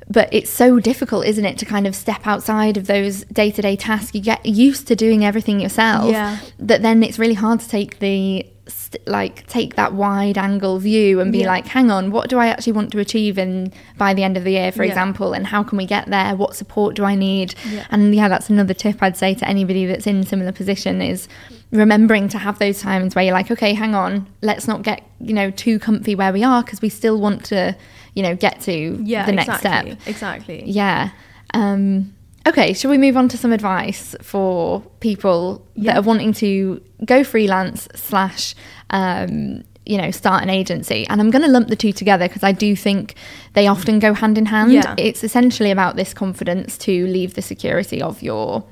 [0.08, 3.62] But it's so difficult, isn't it, to kind of step outside of those day to
[3.62, 4.14] day tasks.
[4.14, 6.10] You get used to doing everything yourself.
[6.10, 6.38] Yeah.
[6.58, 11.20] That then it's really hard to take the st- like take that wide angle view
[11.20, 11.48] and be Yeah.
[11.48, 14.44] like hang on what do i actually want to achieve in by the end of
[14.44, 14.88] the year for Yeah.
[14.90, 17.84] example and how can we get there what support do i need Yeah.
[17.90, 21.28] and yeah that's another tip i'd say to anybody that's in similar position is
[21.70, 25.32] remembering to have those times where you're like okay hang on let's not get you
[25.32, 27.76] know too comfy where we are because we still want to
[28.14, 30.62] you know get to Yeah, the next exactly, step Exactly.
[30.66, 31.10] yeah.
[31.52, 32.14] Um,
[32.46, 37.22] okay, shall we move on to some advice for people that are wanting to go
[37.24, 38.54] freelance slash,
[38.90, 41.06] um, you know, start an agency?
[41.08, 43.14] And I'm going to lump the two together because I do think
[43.54, 44.72] they often go hand in hand.
[44.72, 44.94] Yeah.
[44.98, 48.64] It's essentially about this confidence to leave the security of your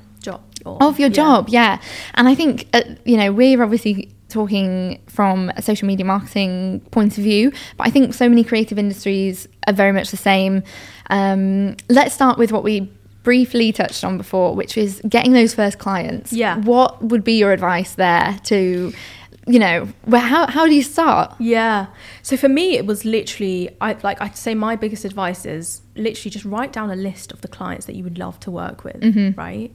[0.65, 1.15] Or- of your yeah.
[1.15, 1.81] job yeah
[2.15, 7.19] and i think uh, you know we're obviously talking from a social media marketing point
[7.19, 10.63] of view but i think so many creative industries are very much the same
[11.11, 12.91] um, let's start with what we
[13.23, 16.59] briefly touched on before which is getting those first clients Yeah.
[16.59, 18.93] what would be your advice there to
[19.47, 21.87] you know where how, how do you start Yeah.
[22.23, 26.31] So for me, it was literally, I like I'd say my biggest advice is literally
[26.31, 29.01] just write down a list of the clients that you would love to work with,
[29.01, 29.37] Mm-hmm.
[29.39, 29.73] right?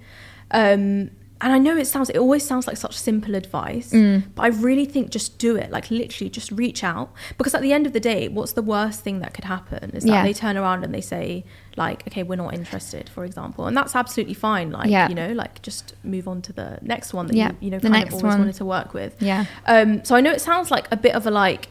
[0.51, 4.23] Um, and I know it sounds, it always sounds like such simple advice, Mm.
[4.33, 5.69] but I really think just do it.
[5.69, 9.01] Like literally, just reach out because at the end of the day, what's the worst
[9.01, 10.23] thing that could happen is that Yeah.
[10.23, 13.95] they turn around and they say like, okay, we're not interested, for example, and that's
[13.95, 14.71] absolutely fine.
[14.71, 15.09] Like Yeah.
[15.09, 17.77] you know, like just move on to the next one that Yeah, you you know
[17.77, 18.39] the kind of always one.
[18.39, 19.13] wanted to work with.
[19.21, 21.67] yeah Um, so I know it sounds like a bit of a like,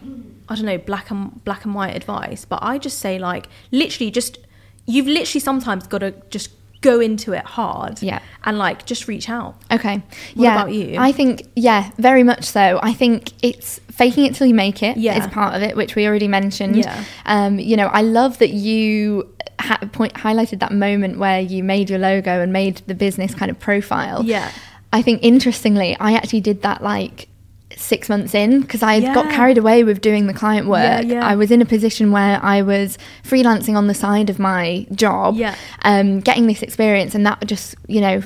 [0.48, 4.12] I don't know, black and black and white advice, but I just say like, literally,
[4.12, 4.38] just
[4.86, 6.50] you've literally sometimes got to just
[6.90, 8.20] go into it hard, Yeah.
[8.44, 9.52] and like just reach out.
[9.76, 9.96] Okay.
[10.34, 10.54] What yeah.
[10.56, 10.96] about you?
[10.98, 12.78] I think yeah, very much so.
[12.90, 15.18] I think it's faking it till you make it Yeah.
[15.18, 16.76] is part of it, which we already mentioned.
[16.76, 17.04] Yeah.
[17.34, 19.28] Um, you know, I love that you
[19.60, 23.50] ha- point highlighted that moment where you made your logo and made the business kind
[23.50, 24.22] of profile.
[24.24, 24.50] Yeah.
[24.92, 27.28] I think interestingly, I actually did that like
[27.78, 31.04] six months in because I had got carried away with doing the client work.
[31.04, 31.26] Yeah, yeah.
[31.26, 35.36] I was in a position where I was freelancing on the side of my job,
[35.36, 35.54] Yeah.
[35.82, 38.22] um, getting this experience, and that just, you know,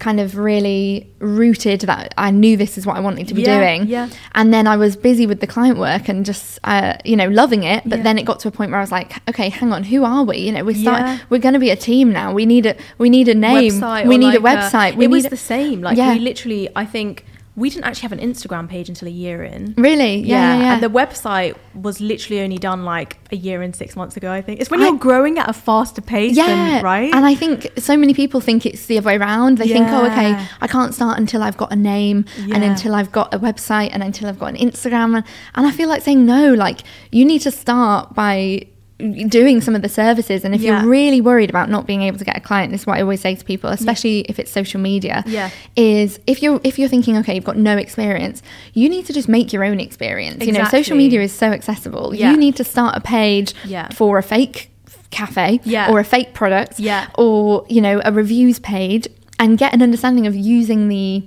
[0.00, 3.58] kind of really rooted that I knew this is what I wanted to be Yeah,
[3.60, 3.88] doing.
[3.88, 4.08] yeah.
[4.34, 7.62] And then I was busy with the client work and just, uh, you know, loving
[7.62, 7.82] it.
[7.86, 8.02] But Yeah.
[8.04, 10.24] then it got to a point where I was like, okay, hang on, who are
[10.24, 10.38] we?
[10.38, 11.18] You know, we're starting, Yeah.
[11.30, 12.32] we're going to be a team now.
[12.32, 13.72] We need a, we need a name.
[13.72, 14.96] Website we need a like website.
[14.96, 15.80] we it was need a- the same.
[15.80, 16.12] Like Yeah.
[16.14, 17.24] we literally, I think
[17.56, 19.74] we didn't actually have an Instagram page until a year in.
[19.76, 20.16] Really?
[20.16, 20.60] Yeah, yeah.
[20.60, 20.74] yeah.
[20.74, 24.32] and the website was literally only done like a year and six months ago.
[24.32, 27.14] I think it's when I- you're growing at a faster pace, yeah, than, right?
[27.14, 29.58] And I think so many people think it's the other way around.
[29.58, 33.12] They think, oh, okay, I can't start until I've got a name and until I've
[33.12, 35.14] got a website and until I've got an Instagram.
[35.16, 36.80] And, and I feel like saying no, like
[37.12, 38.66] you need to start by
[38.98, 40.80] doing some of the services and if Yeah.
[40.82, 43.00] you're really worried about not being able to get a client this is what i
[43.02, 45.50] always say to people especially if it's social media Yeah.
[45.74, 48.40] is if you're if you're thinking okay you've got no experience
[48.72, 52.14] you need to just make your own experience you know social media is so accessible
[52.14, 52.30] Yeah.
[52.30, 53.88] you need to start a page Yeah.
[53.90, 54.70] for a fake
[55.10, 55.90] cafe Yeah.
[55.90, 57.08] or a fake product Yeah.
[57.18, 59.08] or you know a reviews page
[59.40, 61.24] and get an understanding of using the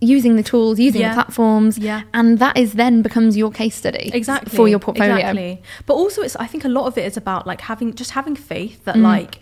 [0.00, 1.10] using the tools using Yeah.
[1.10, 2.02] the platforms Yeah.
[2.14, 6.22] and that is then becomes your case study exactly for your portfolio exactly but also
[6.22, 8.84] it's i think a lot of it is about like having just having faith Mm.
[8.84, 9.40] that like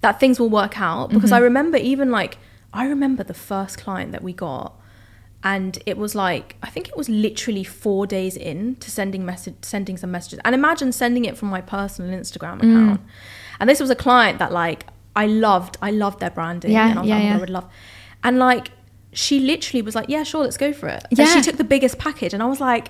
[0.00, 1.34] that things will work out because Mm-hmm.
[1.34, 2.38] i remember even like
[2.74, 4.72] i remember the first client that we got
[5.44, 9.54] and it was like i think it was literally four days in to sending message
[9.62, 12.70] sending some messages and imagine sending it from my personal instagram Mm.
[12.84, 13.00] account
[13.60, 16.98] and this was a client that like i loved i loved their branding Yeah, and
[16.98, 17.36] i was yeah, like oh, yeah.
[17.36, 17.66] i would love
[18.24, 18.70] and like
[19.12, 21.26] she literally was like yeah sure let's go for it and Yeah.
[21.34, 22.88] she took the biggest package and i was like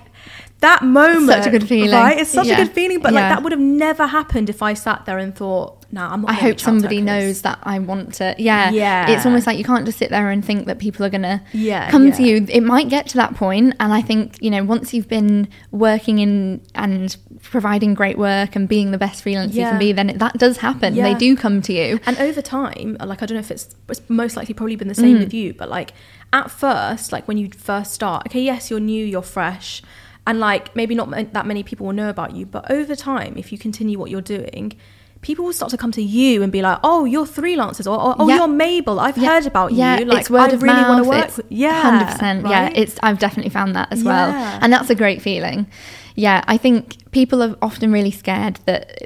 [0.61, 1.91] that moment Such a good feeling.
[1.91, 2.53] right it's such Yeah.
[2.61, 3.19] a good feeling but Yeah.
[3.21, 6.31] like that would have never happened if i sat there and thought nah i'm not
[6.31, 8.35] I hope somebody out to her somebody 'cause- knows that I want to.
[8.37, 9.11] Yeah, Yeah.
[9.11, 11.89] It's almost like you can't just sit there and think that people are gonna Yeah,
[11.91, 12.45] come to you.
[12.49, 16.17] It might get to that point, and I think you know once you've been working
[16.19, 20.19] in and providing great work and being the best freelance you can be, then it,
[20.19, 20.95] that does happen.
[20.95, 21.99] They do come to you.
[22.07, 24.95] And over time, like I don't know if it's, it's most likely probably been the
[24.95, 25.19] same Mm.
[25.19, 25.93] with you, but like
[26.31, 29.81] at first, like when you first start, okay, yes, you're new, you're fresh,
[30.25, 33.51] and like maybe not that many people will know about you, but over time, if
[33.51, 34.73] you continue what you're doing,
[35.23, 38.15] people will start to come to you and be like, "Oh, you're Threelancers," or "Oh,
[38.19, 38.35] oh, Yeah.
[38.37, 38.99] you're Mabel.
[38.99, 39.29] I've Yeah.
[39.29, 40.05] heard about yeah, you.
[40.05, 40.89] Like, it's word I of really mouth.
[40.89, 42.47] want to work it's- with." Yeah, hundred percent.
[42.47, 44.29] Yeah, it's I've definitely found that as well,
[44.61, 45.65] and that's a great feeling.
[46.15, 49.01] Yeah, I think people are often really scared that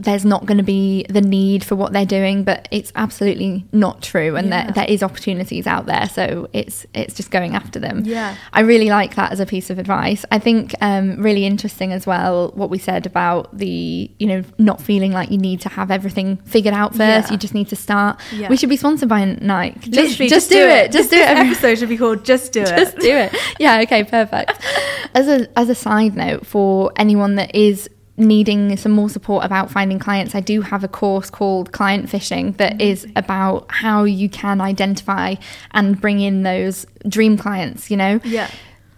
[0.00, 4.02] there's not going to be the need for what they're doing, but it's absolutely not
[4.02, 4.64] true, and Yeah.
[4.64, 6.08] there, there is opportunities out there.
[6.08, 8.02] So it's it's just going after them.
[8.04, 8.34] Yeah.
[8.52, 10.24] I really like that as a piece of advice.
[10.32, 14.80] I think um, really interesting as well what we said about the you know not
[14.80, 17.28] feeling like you need to have everything figured out first.
[17.28, 17.32] Yeah.
[17.32, 18.18] You just need to start.
[18.32, 18.48] Yeah.
[18.48, 19.90] We should be sponsored by Nike.
[19.90, 20.92] Just, Literally, just, do, it.
[20.92, 21.28] Just do it.
[21.28, 23.34] every- episode should be called "Just Do It." just do it.
[23.58, 24.52] Yeah, okay, perfect.
[25.14, 27.88] As a as a side note for anyone that is
[28.20, 32.52] needing some more support about finding clients, I do have a course called Client Fishing
[32.52, 32.80] that mm-hmm.
[32.82, 35.34] is about how you can identify
[35.72, 38.20] and bring in those dream clients, you know?
[38.24, 38.50] Yeah.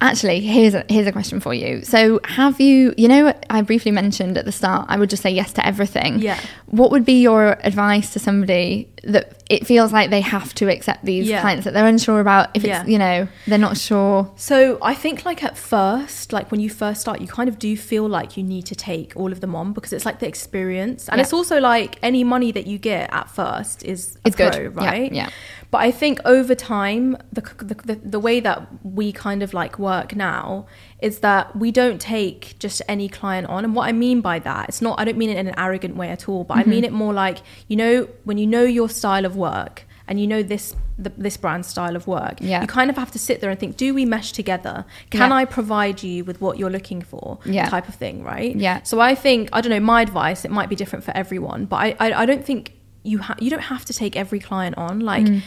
[0.03, 1.83] Actually, here's a, here's a question for you.
[1.85, 5.31] So, have you, you know, I briefly mentioned at the start, I would just say
[5.31, 6.19] yes to everything.
[6.19, 6.41] Yeah.
[6.67, 11.05] What would be your advice to somebody that it feels like they have to accept
[11.05, 11.41] these Yeah.
[11.41, 12.51] clients that they're unsure about?
[12.55, 12.81] If Yeah.
[12.81, 14.29] it's, you know, they're not sure.
[14.37, 17.77] So I think like at first, like when you first start, you kind of do
[17.77, 21.09] feel like you need to take all of them on because it's like the experience,
[21.09, 21.23] and Yeah.
[21.23, 24.53] it's also like any money that you get at first is a It's good.
[24.53, 25.13] pro, Yeah, right?
[25.13, 25.29] yeah.
[25.71, 27.41] But I think over time, the,
[27.71, 28.59] the the the way that
[28.99, 29.92] we kind of like work
[30.31, 30.67] now
[31.01, 34.63] is that we don't take just any client on, and what I mean by that,
[34.71, 34.95] it's not.
[35.01, 36.71] I don't mean it in an arrogant way at all, but Mm-hmm.
[36.71, 37.39] I mean it more like
[37.71, 37.95] you know
[38.27, 39.77] when you know your style of work.
[40.09, 40.75] And you know this
[41.05, 42.37] the, this brand style of work.
[42.41, 42.61] Yeah.
[42.63, 44.77] You kind of have to sit there and think: Do we mesh together?
[45.11, 45.37] Can Yeah.
[45.41, 47.39] I provide you with what you're looking for?
[47.47, 47.69] Yeah.
[47.77, 48.55] Type of thing, right?
[48.67, 48.83] Yeah.
[48.83, 49.81] So I think I don't know.
[49.95, 52.63] My advice it might be different for everyone, but I I, I don't think
[53.05, 54.95] you ha- you don't have to take every client on.
[55.13, 55.41] Like Mm.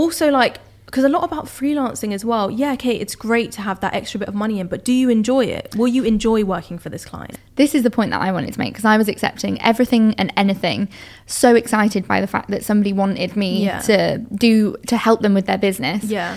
[0.00, 0.54] also like
[0.92, 2.50] because a lot about freelancing as well.
[2.50, 5.08] Yeah, okay, it's great to have that extra bit of money in, but do you
[5.08, 5.74] enjoy it?
[5.74, 7.38] Will you enjoy working for this client?
[7.56, 10.30] This is the point that I wanted to make because I was accepting everything and
[10.36, 10.90] anything,
[11.24, 13.78] so excited by the fact that somebody wanted me Yeah.
[13.80, 16.04] to do to help them with their business.
[16.04, 16.36] Yeah.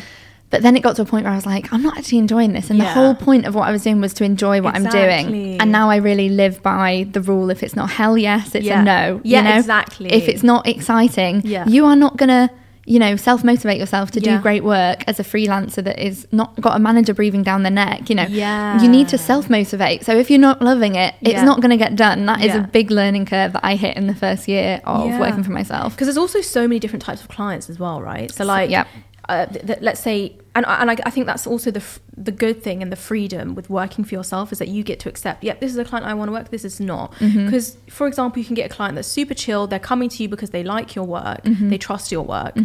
[0.52, 2.54] But then it got to a point where I was like, I'm not actually enjoying
[2.54, 2.70] this.
[2.70, 5.26] And the whole point of what I was doing was to enjoy what I'm doing.
[5.26, 5.60] Exactly.
[5.60, 8.80] And now I really live by the rule if it's not hell yes, it's Yeah.
[8.80, 9.20] a no.
[9.26, 9.58] Yeah, you know?
[9.58, 10.14] exactly.
[10.14, 11.68] If it's not exciting, Yeah.
[11.68, 12.50] you are not going to.
[12.88, 14.38] You know, self motivate yourself to Yeah.
[14.38, 17.72] do great work as a freelancer that is not got a manager breathing down their
[17.72, 18.10] neck.
[18.10, 18.80] You know, Yeah.
[18.82, 20.06] you need to self motivate.
[20.06, 21.44] So if you're not loving it, it's Yeah.
[21.46, 22.26] not going to get done.
[22.28, 25.20] That is a big learning curve that I hit in the first year of Yeah.
[25.20, 25.94] working for myself.
[25.96, 28.32] because there's also so many different types of clients as well, right?
[28.32, 28.88] So like, yep.
[29.30, 32.32] Uh, th- th- let's say, and and I, I think that's also the f- the
[32.32, 35.44] good thing and the freedom with working for yourself is that you get to accept,
[35.44, 36.44] yep, this is a client I want to work.
[36.44, 37.46] with, This is not Mm-hmm.
[37.46, 39.68] because, for example, you can get a client that's super chill.
[39.68, 41.70] They're coming to you because they like your work, Mm-hmm.
[41.70, 42.56] they trust your work,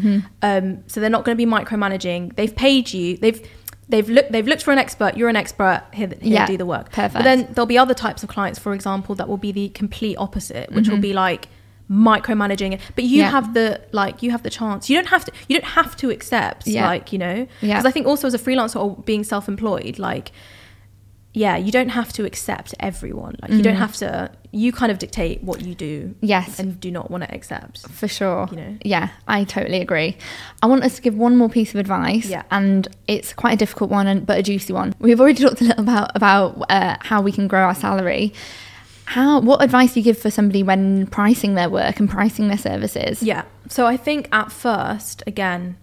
[0.43, 2.37] um, so they're not going to be micromanaging.
[2.37, 3.17] They've paid you.
[3.17, 3.41] They've
[3.89, 4.31] They've looked.
[4.31, 5.17] They've looked for an expert.
[5.17, 5.83] You're an expert.
[5.93, 6.93] Here, here Yeah, do the work.
[6.93, 7.15] perfect.
[7.15, 10.15] But then there'll be other types of clients, for example, that will be the complete
[10.17, 11.49] opposite, which will be like
[11.91, 12.81] micromanaging it.
[12.95, 13.17] But you Mm-hmm.
[13.21, 13.31] Yeah.
[13.31, 14.89] have the like you have the chance.
[14.89, 15.33] You don't have to.
[15.49, 16.67] You don't have to accept.
[16.67, 16.87] Yeah.
[16.87, 17.47] Like you know.
[17.61, 17.75] Yeah.
[17.75, 20.33] Because I think also as a freelancer or being self-employed, like
[21.33, 23.37] yeah, you don't have to accept everyone.
[23.41, 24.33] Like you don't have to.
[24.53, 26.07] You kind of dictate what you do.
[26.09, 26.27] Mm-hmm.
[26.27, 26.59] Yes.
[26.59, 27.87] And do not want to accept.
[27.89, 28.49] For sure.
[28.51, 28.79] You know?
[28.85, 30.17] Yeah, I totally agree.
[30.61, 32.43] I want us to give one more piece of advice, Yeah.
[32.51, 34.93] and it's quite a difficult one, and, but a juicy one.
[34.99, 38.33] We've already talked a little about about uh, how we can grow our salary.
[39.11, 39.41] How?
[39.41, 43.25] What advice do you give for somebody when pricing their work and pricing their services?
[43.25, 43.43] Yeah.
[43.69, 45.77] So I think at first, again,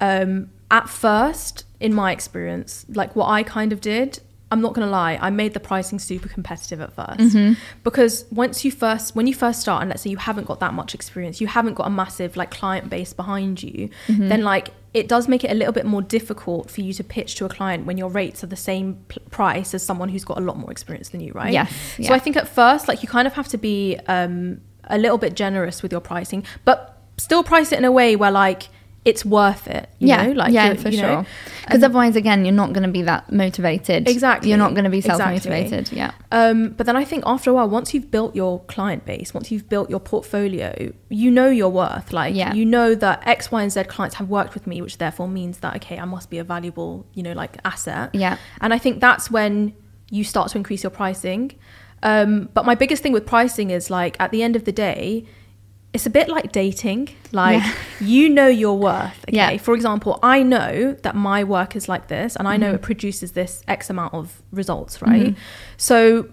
[0.00, 4.18] um, at first, in my experience, like what I kind of did,
[4.50, 8.72] I'm not gonna lie, I made the pricing super competitive at 1st because once you
[8.72, 11.46] first, when you first start, and let's say you haven't got that much experience, you
[11.46, 15.50] haven't got a massive like client base behind you, then like it does make it
[15.50, 18.44] a little bit more difficult for you to pitch to a client when your rates
[18.44, 21.32] are the same p- price as someone who's got a lot more experience than you,
[21.32, 21.52] right?
[21.52, 22.12] Yes, So yeah.
[22.14, 25.34] I think at first, like you kind of have to be um, a little bit
[25.34, 28.68] generous with your pricing, but still price it in a way where like
[29.04, 29.88] it's worth it.
[29.98, 30.32] You yeah, know?
[30.32, 31.24] like yeah, for you know?
[31.24, 31.26] sure.
[31.66, 34.08] Because otherwise, again, you're not going to be that motivated.
[34.08, 34.48] Exactly.
[34.48, 35.92] You're not going to be self motivated.
[35.92, 36.12] Yeah.
[36.32, 39.50] Um, but then I think after a while, once you've built your client base, once
[39.50, 42.12] you've built your portfolio, you know your worth.
[42.12, 42.54] Like Yeah.
[42.54, 45.58] you know that X, Y, and Z clients have worked with me, which therefore means
[45.58, 48.14] that okay, I must be a valuable, you know, like asset.
[48.14, 48.38] Yeah.
[48.60, 49.74] And I think that's when
[50.10, 51.52] you start to increase your pricing.
[52.02, 55.26] Um, but my biggest thing with pricing is like at the end of the day,
[55.94, 57.08] it's a bit like dating.
[57.32, 57.72] Like Yeah.
[58.00, 59.18] you know your worth.
[59.28, 59.36] Okay.
[59.36, 59.56] Yeah.
[59.58, 62.60] For example, I know that my work is like this and I Mm-hmm.
[62.62, 65.34] know it produces this X amount of results, right?
[65.76, 66.28] So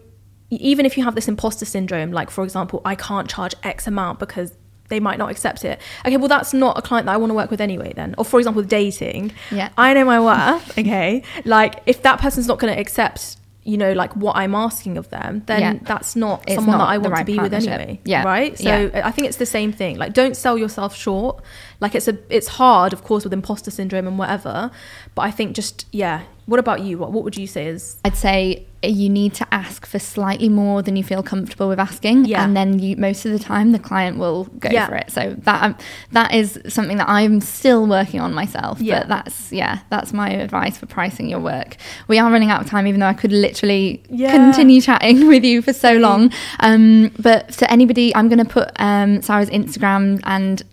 [0.50, 3.88] e- even if you have this imposter syndrome, like for example, I can't charge X
[3.88, 4.52] amount because
[4.90, 5.80] they might not accept it.
[6.06, 8.14] Okay, well that's not a client that I want to work with anyway then.
[8.18, 9.70] Or for example, with dating, Yeah.
[9.78, 11.24] I know my worth, okay?
[11.46, 15.08] Like if that person's not going to accept you know like what i'm asking of
[15.12, 15.74] them then Yeah.
[15.84, 18.24] that's not It's someone not that i want to be with anyway Yeah.
[18.24, 19.02] right so Yeah.
[19.08, 19.98] I think it's the same thing.
[19.98, 21.44] Like, don't sell yourself short.
[21.80, 24.72] Like, it's a it's hard, of course, with imposter syndrome and whatever.
[25.16, 26.22] But I think just yeah.
[26.48, 26.98] What about you?
[26.98, 30.82] What what would you say is I'd say you need to ask for slightly more
[30.82, 32.44] than you feel comfortable with asking, Yeah.
[32.44, 34.88] and then you most of the time the client will go Yeah.
[34.88, 35.12] for it.
[35.12, 35.76] So that um,
[36.12, 38.80] that is something that I'm still working on myself.
[38.82, 39.00] Yeah.
[39.00, 41.78] But that's yeah, that's my advice for pricing your work.
[42.08, 44.32] We are running out of time, even though I could literally Yeah.
[44.32, 46.32] continue chatting with you for so long.
[46.60, 50.64] Um, but to anybody, I'm going to put um, Sara's Instagram and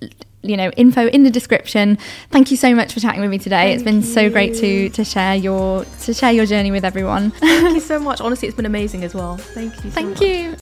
[0.42, 1.98] you know info in the description
[2.30, 5.04] thank you so much for chatting with me today It's been so great to to
[5.04, 8.20] share your to share your journey with everyone Thank you so much.
[8.20, 9.36] Honestly, it's been amazing as well.
[9.36, 9.90] Thank you.
[9.90, 10.20] So Thank much.
[10.20, 10.56] you.